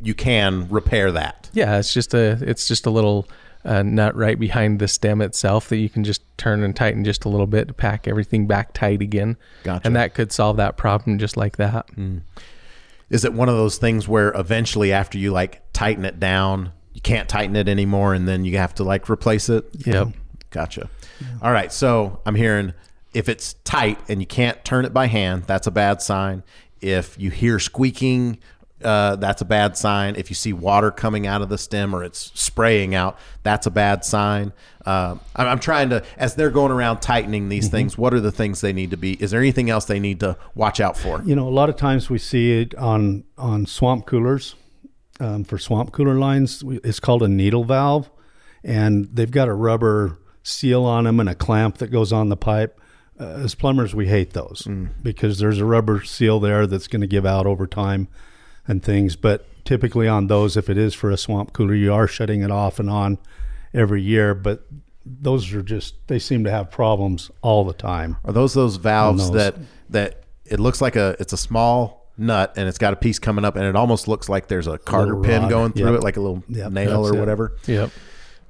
you 0.00 0.14
can 0.14 0.68
repair 0.68 1.12
that. 1.12 1.50
Yeah, 1.52 1.78
it's 1.78 1.92
just 1.92 2.14
a 2.14 2.38
it's 2.40 2.66
just 2.66 2.86
a 2.86 2.90
little 2.90 3.28
uh, 3.64 3.82
nut 3.82 4.14
right 4.16 4.38
behind 4.38 4.78
the 4.78 4.88
stem 4.88 5.20
itself 5.20 5.68
that 5.70 5.76
you 5.78 5.88
can 5.88 6.04
just 6.04 6.22
turn 6.38 6.62
and 6.62 6.76
tighten 6.76 7.04
just 7.04 7.24
a 7.24 7.28
little 7.28 7.46
bit 7.46 7.68
to 7.68 7.74
pack 7.74 8.06
everything 8.06 8.46
back 8.46 8.72
tight 8.72 9.02
again. 9.02 9.36
Gotcha. 9.64 9.86
And 9.86 9.96
that 9.96 10.14
could 10.14 10.30
solve 10.32 10.56
that 10.58 10.76
problem 10.76 11.18
just 11.18 11.36
like 11.36 11.56
that. 11.56 11.86
is 13.10 13.24
it 13.24 13.32
one 13.32 13.48
of 13.48 13.56
those 13.56 13.78
things 13.78 14.06
where 14.08 14.32
eventually 14.34 14.92
after 14.92 15.18
you 15.18 15.30
like 15.32 15.62
tighten 15.72 16.04
it 16.04 16.18
down 16.20 16.72
you 16.92 17.00
can't 17.00 17.28
tighten 17.28 17.54
it 17.56 17.68
anymore 17.68 18.14
and 18.14 18.26
then 18.26 18.44
you 18.44 18.56
have 18.56 18.74
to 18.74 18.82
like 18.84 19.08
replace 19.10 19.48
it 19.48 19.64
Yep. 19.86 20.08
gotcha 20.50 20.88
all 21.42 21.52
right 21.52 21.72
so 21.72 22.20
i'm 22.26 22.34
hearing 22.34 22.72
if 23.14 23.28
it's 23.28 23.54
tight 23.64 23.98
and 24.08 24.20
you 24.20 24.26
can't 24.26 24.64
turn 24.64 24.84
it 24.84 24.92
by 24.94 25.06
hand 25.06 25.44
that's 25.44 25.66
a 25.66 25.70
bad 25.70 26.00
sign 26.02 26.42
if 26.80 27.16
you 27.18 27.30
hear 27.30 27.58
squeaking 27.58 28.38
uh, 28.82 29.16
that's 29.16 29.40
a 29.40 29.44
bad 29.44 29.76
sign. 29.76 30.16
If 30.16 30.30
you 30.30 30.34
see 30.34 30.52
water 30.52 30.90
coming 30.90 31.26
out 31.26 31.42
of 31.42 31.48
the 31.48 31.58
stem 31.58 31.94
or 31.94 32.04
it's 32.04 32.30
spraying 32.34 32.94
out 32.94 33.18
that's 33.42 33.66
a 33.66 33.70
bad 33.70 34.04
sign. 34.04 34.52
Uh, 34.84 35.16
I'm, 35.34 35.46
I'm 35.46 35.60
trying 35.60 35.90
to 35.90 36.04
as 36.16 36.34
they're 36.34 36.50
going 36.50 36.72
around 36.72 37.00
tightening 37.00 37.48
these 37.48 37.68
things 37.68 37.96
what 37.96 38.12
are 38.12 38.20
the 38.20 38.32
things 38.32 38.60
they 38.60 38.72
need 38.72 38.90
to 38.90 38.96
be 38.96 39.14
is 39.14 39.30
there 39.30 39.40
anything 39.40 39.70
else 39.70 39.86
they 39.86 40.00
need 40.00 40.20
to 40.20 40.36
watch 40.54 40.80
out 40.80 40.96
for? 40.96 41.22
You 41.24 41.34
know, 41.34 41.48
a 41.48 41.50
lot 41.50 41.68
of 41.68 41.76
times 41.76 42.10
we 42.10 42.18
see 42.18 42.60
it 42.60 42.74
on 42.74 43.24
on 43.38 43.66
swamp 43.66 44.06
coolers. 44.06 44.54
Um, 45.18 45.44
for 45.44 45.56
swamp 45.56 45.92
cooler 45.92 46.16
lines, 46.16 46.62
it's 46.66 47.00
called 47.00 47.22
a 47.22 47.28
needle 47.28 47.64
valve, 47.64 48.10
and 48.62 49.08
they've 49.14 49.30
got 49.30 49.48
a 49.48 49.54
rubber 49.54 50.18
seal 50.42 50.84
on 50.84 51.04
them 51.04 51.20
and 51.20 51.28
a 51.28 51.34
clamp 51.34 51.78
that 51.78 51.88
goes 51.88 52.12
on 52.12 52.28
the 52.28 52.36
pipe. 52.36 52.78
Uh, 53.18 53.24
as 53.24 53.54
plumbers, 53.54 53.94
we 53.94 54.08
hate 54.08 54.34
those 54.34 54.68
because 55.02 55.38
there's 55.38 55.58
a 55.58 55.64
rubber 55.64 56.04
seal 56.04 56.38
there 56.38 56.66
that's 56.66 56.86
going 56.86 57.00
to 57.00 57.06
give 57.06 57.24
out 57.24 57.46
over 57.46 57.66
time 57.66 58.08
and 58.68 58.82
things. 58.82 59.16
But 59.16 59.46
typically 59.64 60.08
on 60.08 60.26
those, 60.28 60.56
if 60.56 60.68
it 60.70 60.78
is 60.78 60.94
for 60.94 61.10
a 61.10 61.16
swamp 61.16 61.52
cooler, 61.52 61.74
you 61.74 61.92
are 61.92 62.06
shutting 62.06 62.42
it 62.42 62.50
off 62.50 62.78
and 62.78 62.88
on 62.90 63.18
every 63.74 64.02
year. 64.02 64.34
But 64.34 64.66
those 65.04 65.52
are 65.52 65.62
just 65.62 65.94
they 66.08 66.18
seem 66.18 66.44
to 66.44 66.50
have 66.50 66.70
problems 66.70 67.30
all 67.42 67.64
the 67.64 67.72
time. 67.74 68.16
Are 68.24 68.32
those 68.32 68.54
those 68.54 68.76
valves 68.76 69.30
those. 69.30 69.36
that 69.36 69.56
that 69.90 70.22
it 70.44 70.60
looks 70.60 70.80
like 70.80 70.96
a 70.96 71.16
it's 71.20 71.32
a 71.32 71.36
small 71.36 72.10
nut 72.18 72.54
and 72.56 72.66
it's 72.68 72.78
got 72.78 72.92
a 72.92 72.96
piece 72.96 73.18
coming 73.18 73.44
up 73.44 73.56
and 73.56 73.64
it 73.66 73.76
almost 73.76 74.08
looks 74.08 74.28
like 74.28 74.48
there's 74.48 74.66
a 74.66 74.78
Carter 74.78 75.08
Little 75.16 75.22
pin 75.24 75.42
rod. 75.42 75.50
going 75.50 75.72
through 75.72 75.90
Yep. 75.92 76.00
it 76.00 76.02
like 76.02 76.16
a 76.16 76.20
little 76.20 76.42
Yep, 76.48 76.72
nail 76.72 77.06
or 77.06 77.14
it. 77.14 77.18
whatever. 77.20 77.56
Yep. 77.66 77.90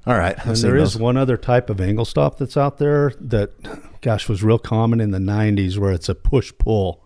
All 0.05 0.17
right, 0.17 0.37
And 0.45 0.55
there 0.55 0.77
is 0.77 0.93
those. 0.93 1.01
one 1.01 1.17
other 1.17 1.35
type 1.35 1.69
of 1.69 1.81
angle 1.81 2.05
stop 2.05 2.37
that's 2.37 2.55
out 2.55 2.77
there 2.77 3.11
that, 3.19 3.51
gosh, 4.01 4.29
was 4.29 4.41
real 4.41 4.57
common 4.57 5.01
in 5.01 5.11
the 5.11 5.17
'90s, 5.19 5.77
where 5.77 5.91
it's 5.91 6.07
a 6.07 6.15
push-pull 6.15 7.03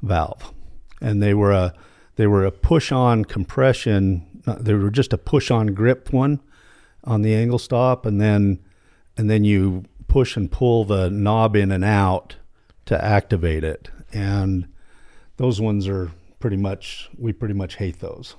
valve, 0.00 0.52
and 1.00 1.20
they 1.20 1.34
were 1.34 1.50
a 1.50 1.74
they 2.20 2.26
were 2.26 2.44
a 2.44 2.52
push-on 2.52 3.24
compression. 3.24 4.26
uh, 4.46 4.56
They 4.60 4.74
were 4.74 4.90
just 4.90 5.14
a 5.14 5.18
push-on 5.18 5.68
grip 5.68 6.12
one 6.12 6.40
on 7.02 7.22
the 7.22 7.34
angle 7.34 7.58
stop, 7.58 8.04
and 8.04 8.20
then 8.20 8.58
and 9.16 9.30
then 9.30 9.42
you 9.42 9.84
push 10.06 10.36
and 10.36 10.52
pull 10.52 10.84
the 10.84 11.08
knob 11.08 11.56
in 11.56 11.72
and 11.72 11.82
out 11.82 12.36
to 12.84 13.02
activate 13.02 13.64
it. 13.64 13.88
And 14.12 14.68
those 15.38 15.62
ones 15.62 15.88
are 15.88 16.12
pretty 16.40 16.58
much 16.58 17.08
we 17.16 17.32
pretty 17.32 17.54
much 17.54 17.76
hate 17.76 18.00
those. 18.00 18.36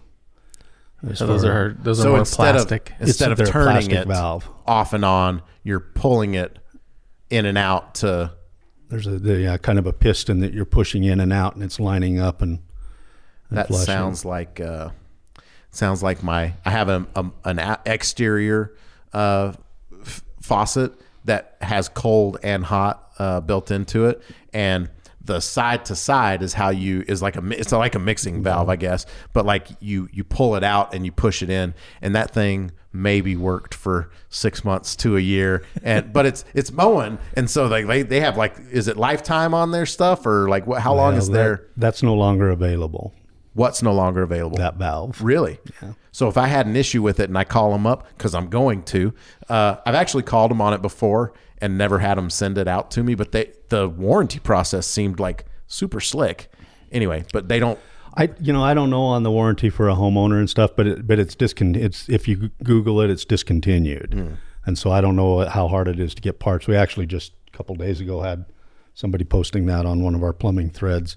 So 1.16 1.26
those 1.26 1.44
are 1.44 1.76
those 1.82 2.00
are 2.02 2.04
so 2.04 2.10
more 2.10 2.20
instead 2.20 2.54
plastic. 2.54 2.92
of 3.00 3.08
instead 3.08 3.32
of 3.32 3.50
turning 3.50 3.90
it 3.90 4.08
valve. 4.08 4.48
off 4.68 4.94
and 4.94 5.04
on, 5.04 5.42
you're 5.64 5.80
pulling 5.80 6.36
it 6.36 6.60
in 7.32 7.48
and 7.48 7.58
out 7.58 7.96
to 7.96 8.34
There's 8.90 9.08
a 9.08 9.18
the, 9.18 9.40
yeah, 9.40 9.58
kind 9.58 9.80
of 9.80 9.88
a 9.88 9.94
piston 9.94 10.40
that 10.42 10.54
you're 10.54 10.66
pushing 10.66 11.04
in 11.04 11.20
and 11.20 11.34
out, 11.34 11.56
and 11.56 11.64
it's 11.64 11.80
lining 11.80 12.20
up 12.20 12.44
and, 12.44 12.60
and 12.60 12.60
that 13.52 13.70
sounds 13.74 14.26
like 14.26 14.60
uh, 14.60 14.90
sounds 15.72 16.02
like 16.04 16.24
my 16.24 16.54
I 16.66 16.70
have 16.72 16.90
a, 16.90 17.06
a 17.16 17.26
an 17.46 17.60
a- 17.60 17.80
exterior 17.86 18.76
uh, 19.14 19.54
f- 20.02 20.24
faucet 20.42 20.94
that 21.26 21.58
has 21.62 21.90
cold 21.90 22.38
and 22.44 22.64
hot 22.66 23.12
uh, 23.20 23.42
built 23.42 23.72
into 23.72 24.06
it, 24.06 24.22
and 24.54 24.90
the 25.24 25.40
side 25.40 25.86
to 25.86 25.96
side 25.96 26.42
is 26.42 26.54
how 26.54 26.70
you 26.70 27.04
is 27.08 27.22
like 27.22 27.36
a 27.36 27.46
it's 27.52 27.72
like 27.72 27.94
a 27.96 28.00
mixing 28.00 28.42
valve, 28.42 28.70
I 28.70 28.76
guess, 28.76 29.06
but 29.34 29.46
like 29.46 29.68
you 29.80 30.10
you 30.12 30.24
pull 30.24 30.56
it 30.56 30.64
out 30.64 30.94
and 30.96 31.06
you 31.06 31.12
push 31.12 31.44
it 31.44 31.50
in, 31.50 31.74
and 32.02 32.16
that 32.16 32.32
thing 32.32 32.72
maybe 32.94 33.38
worked 33.38 33.74
for 33.74 34.10
six 34.30 34.66
months 34.66 34.96
to 34.98 35.16
a 35.16 35.20
year, 35.20 35.64
and 35.84 36.12
but 36.12 36.26
it's 36.26 36.44
it's 36.56 36.72
Moen, 36.72 37.20
and 37.36 37.48
so 37.50 37.68
like 37.68 37.86
they 37.86 38.02
they 38.02 38.20
have 38.22 38.36
like 38.36 38.56
is 38.72 38.88
it 38.88 38.98
lifetime 38.98 39.54
on 39.54 39.70
their 39.72 39.86
stuff? 39.86 40.26
Or 40.26 40.50
like 40.50 40.66
what 40.66 40.82
how 40.82 40.96
long 40.96 41.12
Well, 41.14 41.20
is 41.20 41.28
that- 41.28 41.34
their 41.34 41.68
That's 41.78 42.02
no 42.02 42.16
longer 42.16 42.50
available. 42.50 43.14
What's 43.54 43.82
no 43.84 43.94
longer 43.94 44.22
available? 44.24 44.58
That 44.58 44.76
valve. 44.76 45.22
Really? 45.22 45.60
Yeah. 45.82 45.94
So 46.12 46.28
if 46.28 46.38
I 46.38 46.48
had 46.48 46.66
an 46.68 46.76
issue 46.76 47.02
with 47.02 47.20
it 47.20 47.30
and 47.30 47.38
I 47.38 47.44
call 47.44 47.72
them 47.72 47.86
up 47.88 48.08
because 48.18 48.34
I'm 48.36 48.50
going 48.50 48.84
to, 48.84 49.14
uh, 49.50 49.78
I've 49.86 49.96
actually 49.96 50.24
called 50.24 50.52
them 50.52 50.62
on 50.62 50.74
it 50.74 50.82
before 50.82 51.34
and 51.60 51.78
never 51.78 52.00
had 52.00 52.18
them 52.18 52.30
send 52.30 52.58
it 52.58 52.68
out 52.68 52.92
to 52.92 53.04
me. 53.04 53.16
But 53.16 53.32
they 53.32 53.52
the 53.70 53.88
warranty 53.88 54.40
process 54.40 54.88
seemed 54.88 55.20
like 55.20 55.46
super 55.68 56.00
slick. 56.00 56.52
Anyway, 56.92 57.24
but 57.34 57.48
they 57.48 57.60
don't. 57.60 57.80
I 58.18 58.30
you 58.42 58.52
know 58.52 58.62
I 58.64 58.74
don't 58.74 58.90
know 58.90 59.04
on 59.04 59.24
the 59.24 59.32
warranty 59.32 59.70
for 59.70 59.88
a 59.88 59.94
homeowner 59.96 60.38
and 60.40 60.50
stuff, 60.50 60.72
but 60.76 60.86
it, 60.86 61.08
but 61.08 61.18
it's 61.20 61.34
discon 61.36 61.78
It's 61.78 62.10
if 62.10 62.28
you 62.28 62.50
Google 62.64 63.00
it, 63.00 63.10
it's 63.10 63.24
discontinued, 63.24 64.14
Hmm. 64.14 64.34
and 64.66 64.78
so 64.78 64.92
I 64.92 65.00
don't 65.00 65.16
know 65.16 65.48
how 65.48 65.70
hard 65.70 65.88
it 65.88 65.98
is 65.98 66.14
to 66.16 66.22
get 66.22 66.38
parts. 66.40 66.68
We 66.68 66.76
actually 66.76 67.06
just 67.06 67.32
a 67.54 67.58
couple 67.58 67.74
days 67.76 68.02
ago 68.02 68.20
had 68.20 68.44
somebody 68.94 69.24
posting 69.24 69.66
that 69.68 69.86
on 69.86 70.04
one 70.04 70.14
of 70.16 70.24
our 70.24 70.34
plumbing 70.34 70.72
threads 70.72 71.16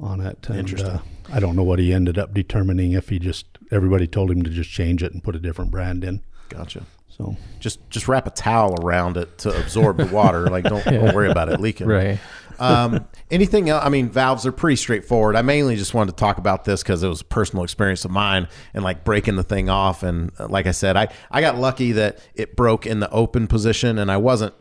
on 0.00 0.20
it. 0.20 0.38
And. 0.48 0.58
Interesting. 0.58 0.90
Uh, 0.90 1.00
I 1.32 1.40
don't 1.40 1.56
know 1.56 1.62
what 1.62 1.78
he 1.78 1.92
ended 1.92 2.18
up 2.18 2.32
determining 2.32 2.92
if 2.92 3.08
he 3.10 3.18
just 3.18 3.46
everybody 3.70 4.06
told 4.06 4.30
him 4.30 4.42
to 4.42 4.50
just 4.50 4.70
change 4.70 5.02
it 5.02 5.12
and 5.12 5.22
put 5.22 5.36
a 5.36 5.38
different 5.38 5.70
brand 5.70 6.04
in. 6.04 6.22
Gotcha. 6.48 6.86
So 7.08 7.36
Just 7.58 7.80
just 7.90 8.06
wrap 8.08 8.26
a 8.26 8.30
towel 8.30 8.76
around 8.84 9.16
it 9.16 9.38
to 9.38 9.58
absorb 9.58 9.96
the 9.98 10.06
water. 10.06 10.46
Like 10.46 10.64
don't 10.64 10.84
don't 10.86 11.14
worry 11.14 11.30
about 11.30 11.48
it 11.50 11.60
leaking. 11.60 11.88
Right. 11.88 12.18
um, 12.60 13.06
anything 13.30 13.68
else? 13.68 13.84
I 13.84 13.88
mean, 13.88 14.08
valves 14.08 14.46
are 14.46 14.52
pretty 14.52 14.76
straightforward. 14.76 15.34
I 15.36 15.42
mainly 15.42 15.76
just 15.76 15.94
wanted 15.94 16.12
to 16.12 16.16
talk 16.16 16.38
about 16.38 16.64
this 16.64 16.82
because 16.82 17.02
it 17.02 17.08
was 17.08 17.20
a 17.20 17.24
personal 17.24 17.64
experience 17.64 18.04
of 18.04 18.10
mine 18.12 18.48
and 18.72 18.84
like 18.84 19.04
breaking 19.04 19.36
the 19.36 19.42
thing 19.42 19.68
off. 19.68 20.02
And 20.02 20.30
uh, 20.38 20.46
like 20.48 20.66
I 20.66 20.70
said, 20.70 20.96
I, 20.96 21.08
I 21.30 21.40
got 21.40 21.58
lucky 21.58 21.92
that 21.92 22.20
it 22.34 22.56
broke 22.56 22.86
in 22.86 23.00
the 23.00 23.10
open 23.10 23.48
position 23.48 23.98
and 23.98 24.10
I 24.10 24.16
wasn't. 24.16 24.54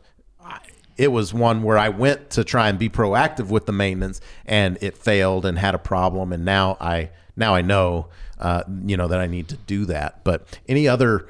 It 0.98 1.12
was 1.12 1.34
one 1.34 1.64
where 1.64 1.78
I 1.78 1.90
went 1.90 2.32
to 2.32 2.44
try 2.44 2.70
and 2.70 2.80
be 2.80 2.90
proactive 2.90 3.50
with 3.50 3.66
the 3.66 3.72
maintenance, 3.72 4.20
and 4.46 4.78
it 4.82 4.98
failed 4.98 5.46
and 5.46 5.58
had 5.60 5.76
a 5.76 5.80
problem. 5.80 6.34
And 6.34 6.44
now 6.44 6.78
I 6.82 7.12
now 7.36 7.54
I 7.54 7.62
know, 7.62 8.08
uh, 8.40 8.64
you 8.86 8.98
know, 8.98 9.08
that 9.08 9.20
I 9.20 9.28
need 9.28 9.48
to 9.50 9.56
do 9.56 9.86
that. 9.86 10.24
But 10.24 10.60
any 10.68 10.88
other 10.88 11.28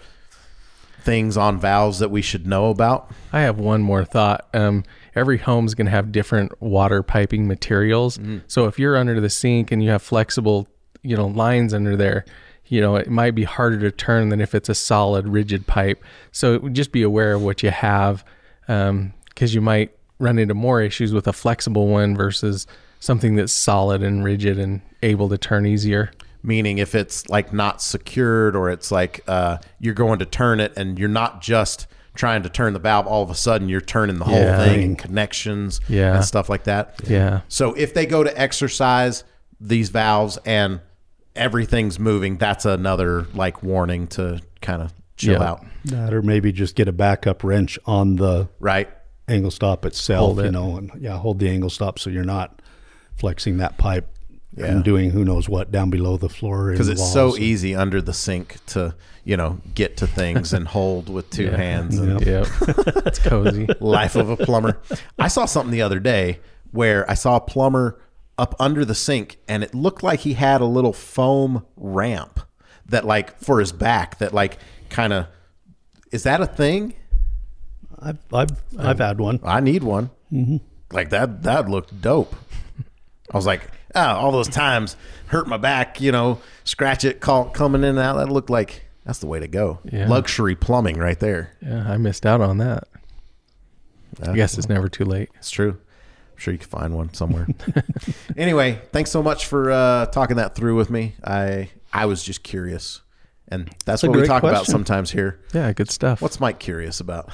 things 1.01 1.37
on 1.37 1.59
valves 1.59 1.99
that 1.99 2.11
we 2.11 2.21
should 2.21 2.45
know 2.47 2.69
about? 2.69 3.11
I 3.31 3.41
have 3.41 3.59
one 3.59 3.81
more 3.81 4.03
thought. 4.03 4.47
Um, 4.53 4.83
every 5.15 5.37
home's 5.37 5.73
going 5.73 5.85
to 5.85 5.91
have 5.91 6.11
different 6.11 6.61
water 6.61 7.01
piping 7.03 7.47
materials. 7.47 8.17
So 8.47 8.65
if 8.65 8.77
you're 8.77 8.97
under 8.97 9.19
the 9.21 9.29
sink 9.29 9.71
and 9.71 9.81
you 9.83 9.89
have 9.89 10.01
flexible, 10.01 10.67
you 11.03 11.15
know, 11.15 11.27
lines 11.27 11.73
under 11.73 11.95
there, 11.95 12.25
you 12.65 12.81
know, 12.81 12.97
it 12.97 13.09
might 13.09 13.35
be 13.35 13.45
harder 13.45 13.79
to 13.79 13.91
turn 13.91 14.27
than 14.29 14.41
if 14.41 14.53
it's 14.53 14.67
a 14.67 14.75
solid, 14.75 15.27
rigid 15.29 15.65
pipe. 15.65 16.03
So 16.33 16.67
just 16.69 16.91
be 16.91 17.03
aware 17.03 17.33
of 17.33 17.41
what 17.41 17.63
you 17.63 17.71
have, 17.71 18.25
because 19.37 19.53
you 19.53 19.61
might 19.61 19.91
run 20.17 20.39
into 20.39 20.55
more 20.55 20.81
issues 20.81 21.13
with 21.13 21.27
a 21.27 21.33
flexible 21.33 21.85
one 21.87 22.15
versus 22.17 22.65
something 22.99 23.35
that's 23.35 23.53
solid 23.53 24.01
and 24.01 24.23
rigid 24.23 24.57
and 24.57 24.81
able 25.03 25.29
to 25.29 25.37
turn 25.37 25.67
easier. 25.67 26.09
meaning 26.43 26.77
if 26.79 26.95
it's 26.95 27.27
like 27.29 27.51
not 27.53 27.81
secured 27.81 28.55
or 28.55 28.69
it's 28.71 28.91
like 28.91 29.21
uh, 29.27 29.57
you're 29.79 29.93
going 29.93 30.17
to 30.19 30.25
turn 30.25 30.59
it 30.59 30.71
and 30.77 30.97
you're 30.97 31.09
not 31.09 31.41
just 31.41 31.85
trying 32.15 32.41
to 32.41 32.49
turn 32.49 32.73
the 32.73 32.79
valve 32.79 33.05
all 33.05 33.21
of 33.21 33.29
a 33.29 33.35
sudden 33.35 33.67
you're 33.69 33.81
turning 33.81 34.17
the 34.17 34.23
whole 34.25 34.35
Yeah. 34.39 34.63
thing 34.65 34.83
and 34.83 34.97
connections 34.97 35.81
Yeah. 35.89 36.15
and 36.15 36.25
stuff 36.25 36.47
like 36.49 36.63
that 36.63 36.95
Yeah. 37.07 37.41
so 37.47 37.73
if 37.73 37.93
they 37.93 38.05
go 38.07 38.23
to 38.23 38.39
exercise 38.39 39.23
these 39.59 39.89
valves 39.89 40.37
and 40.45 40.79
everything's 41.35 41.99
moving 41.99 42.37
that's 42.37 42.65
another 42.65 43.27
like 43.33 43.61
warning 43.61 44.07
to 44.07 44.39
kind 44.61 44.81
of 44.81 44.93
chill 45.17 45.33
Yeah. 45.41 45.49
out. 45.49 45.65
That 45.85 46.13
or 46.13 46.21
maybe 46.21 46.51
just 46.51 46.75
get 46.75 46.87
a 46.87 46.91
backup 46.91 47.43
wrench 47.43 47.77
on 47.85 48.15
the 48.15 48.47
Right. 48.59 48.87
Angle 49.27 49.51
stop 49.51 49.85
itself, 49.85 50.19
Hold 50.25 50.37
you 50.39 50.45
it. 50.45 50.51
know, 50.51 50.77
and 50.77 50.91
yeah, 50.99 51.17
hold 51.17 51.39
the 51.39 51.49
angle 51.49 51.69
stop 51.69 51.99
so 51.99 52.09
you're 52.09 52.23
not 52.23 52.61
flexing 53.17 53.57
that 53.57 53.77
pipe 53.77 54.07
Yeah. 54.55 54.67
and 54.67 54.83
doing 54.83 55.09
who 55.11 55.25
knows 55.25 55.49
what 55.49 55.71
down 55.71 55.89
below 55.89 56.17
the 56.17 56.29
floor. 56.29 56.71
Because 56.71 56.87
it's 56.89 57.01
walls 57.01 57.13
so 57.13 57.35
and- 57.35 57.43
easy 57.43 57.75
under 57.75 58.01
the 58.01 58.13
sink 58.13 58.57
to, 58.67 58.95
you 59.25 59.35
know, 59.37 59.59
get 59.75 59.97
to 59.97 60.07
things 60.07 60.53
and 60.53 60.67
hold 60.77 61.09
with 61.09 61.29
two 61.29 61.45
Yeah. 61.45 61.57
hands. 61.57 61.97
And 61.99 62.25
Yep. 62.25 62.47
it's 63.05 63.19
cozy. 63.19 63.67
life 63.79 64.15
of 64.15 64.29
a 64.29 64.37
plumber. 64.37 64.79
I 65.19 65.27
saw 65.27 65.45
something 65.45 65.71
the 65.71 65.81
other 65.81 65.99
day 65.99 66.39
where 66.71 67.09
I 67.09 67.13
saw 67.13 67.35
a 67.37 67.41
plumber 67.41 67.99
up 68.37 68.55
under 68.59 68.85
the 68.85 68.95
sink 68.95 69.39
and 69.47 69.63
it 69.63 69.73
looked 69.73 70.03
like 70.03 70.21
he 70.21 70.33
had 70.33 70.61
a 70.61 70.65
little 70.65 70.93
foam 70.93 71.65
ramp 71.75 72.39
that 72.85 73.03
like 73.03 73.37
for 73.39 73.59
his 73.59 73.71
back 73.71 74.19
that 74.19 74.33
like 74.33 74.57
kind 74.89 75.11
of 75.11 75.25
is 76.11 76.23
that 76.23 76.39
a 76.39 76.45
thing? 76.45 76.93
I've 77.99 78.19
I've, 78.31 78.51
I've 78.77 78.99
had 78.99 79.19
one. 79.19 79.39
I 79.43 79.59
need 79.59 79.83
one. 79.83 80.09
Like 80.91 81.09
that 81.09 81.43
that 81.43 81.69
looked 81.69 82.01
dope. 82.01 82.35
I 83.31 83.35
was 83.35 83.45
like, 83.45 83.61
ah, 83.95 84.17
all 84.17 84.31
those 84.31 84.47
times 84.47 84.95
hurt 85.27 85.47
my 85.47 85.57
back, 85.57 85.99
you 85.99 86.11
know, 86.11 86.39
scratch 86.63 87.03
it, 87.03 87.19
call 87.19 87.45
coming 87.45 87.81
in 87.83 87.89
and 87.89 87.99
out. 87.99 88.17
That 88.17 88.29
looked 88.29 88.49
like 88.49 88.85
that's 89.05 89.19
the 89.19 89.27
way 89.27 89.39
to 89.39 89.47
go. 89.47 89.79
Yeah. 89.85 90.07
Luxury 90.07 90.55
plumbing 90.55 90.97
right 90.97 91.19
there. 91.19 91.53
Yeah, 91.61 91.89
I 91.89 91.97
missed 91.97 92.25
out 92.25 92.41
on 92.41 92.57
that. 92.59 92.87
I 94.25 94.33
guess 94.33 94.57
it's 94.57 94.69
never 94.69 94.89
too 94.89 95.05
late. 95.05 95.29
It's 95.35 95.51
true. 95.51 95.71
I'm 95.71 96.37
sure 96.37 96.51
you 96.51 96.57
can 96.57 96.69
find 96.69 96.95
one 96.95 97.13
somewhere. 97.13 97.47
anyway, 98.37 98.81
thanks 98.91 99.11
so 99.11 99.21
much 99.21 99.45
for 99.45 99.71
uh, 99.71 100.05
talking 100.07 100.37
that 100.37 100.55
through 100.55 100.75
with 100.75 100.89
me. 100.89 101.15
I 101.23 101.69
I 101.91 102.05
was 102.05 102.23
just 102.23 102.43
curious, 102.43 103.01
and 103.49 103.73
that's 103.85 104.03
a 104.03 104.09
what 104.09 104.19
we 104.19 104.25
talk 104.25 104.43
about 104.43 104.65
sometimes 104.65 105.11
here. 105.11 105.39
Yeah, 105.53 105.71
good 105.71 105.89
stuff. 105.89 106.21
What's 106.21 106.39
Mike 106.39 106.59
curious 106.59 106.99
about? 106.99 107.29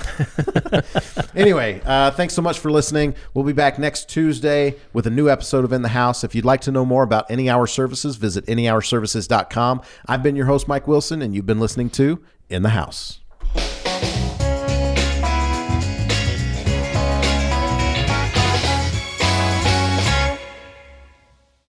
anyway, 1.35 1.81
uh, 1.85 2.11
thanks 2.11 2.33
so 2.33 2.41
much 2.41 2.59
for 2.59 2.71
listening. 2.71 3.15
We'll 3.33 3.45
be 3.45 3.53
back 3.53 3.79
next 3.79 4.09
Tuesday 4.09 4.75
with 4.93 5.07
a 5.07 5.09
new 5.09 5.29
episode 5.29 5.65
of 5.65 5.73
In 5.73 5.81
the 5.81 5.89
House. 5.89 6.23
If 6.23 6.35
you'd 6.35 6.45
like 6.45 6.61
to 6.61 6.71
know 6.71 6.85
more 6.85 7.03
about 7.03 7.29
Any 7.31 7.49
Hour 7.49 7.67
Services, 7.67 8.15
visit 8.15 8.45
anyhourservices.com. 8.45 9.81
I've 10.07 10.23
been 10.23 10.35
your 10.35 10.45
host, 10.45 10.67
Mike 10.67 10.87
Wilson, 10.87 11.21
and 11.21 11.33
you've 11.33 11.47
been 11.47 11.59
listening 11.59 11.89
to 11.91 12.23
In 12.49 12.61
the 12.63 12.69
House. 12.69 13.19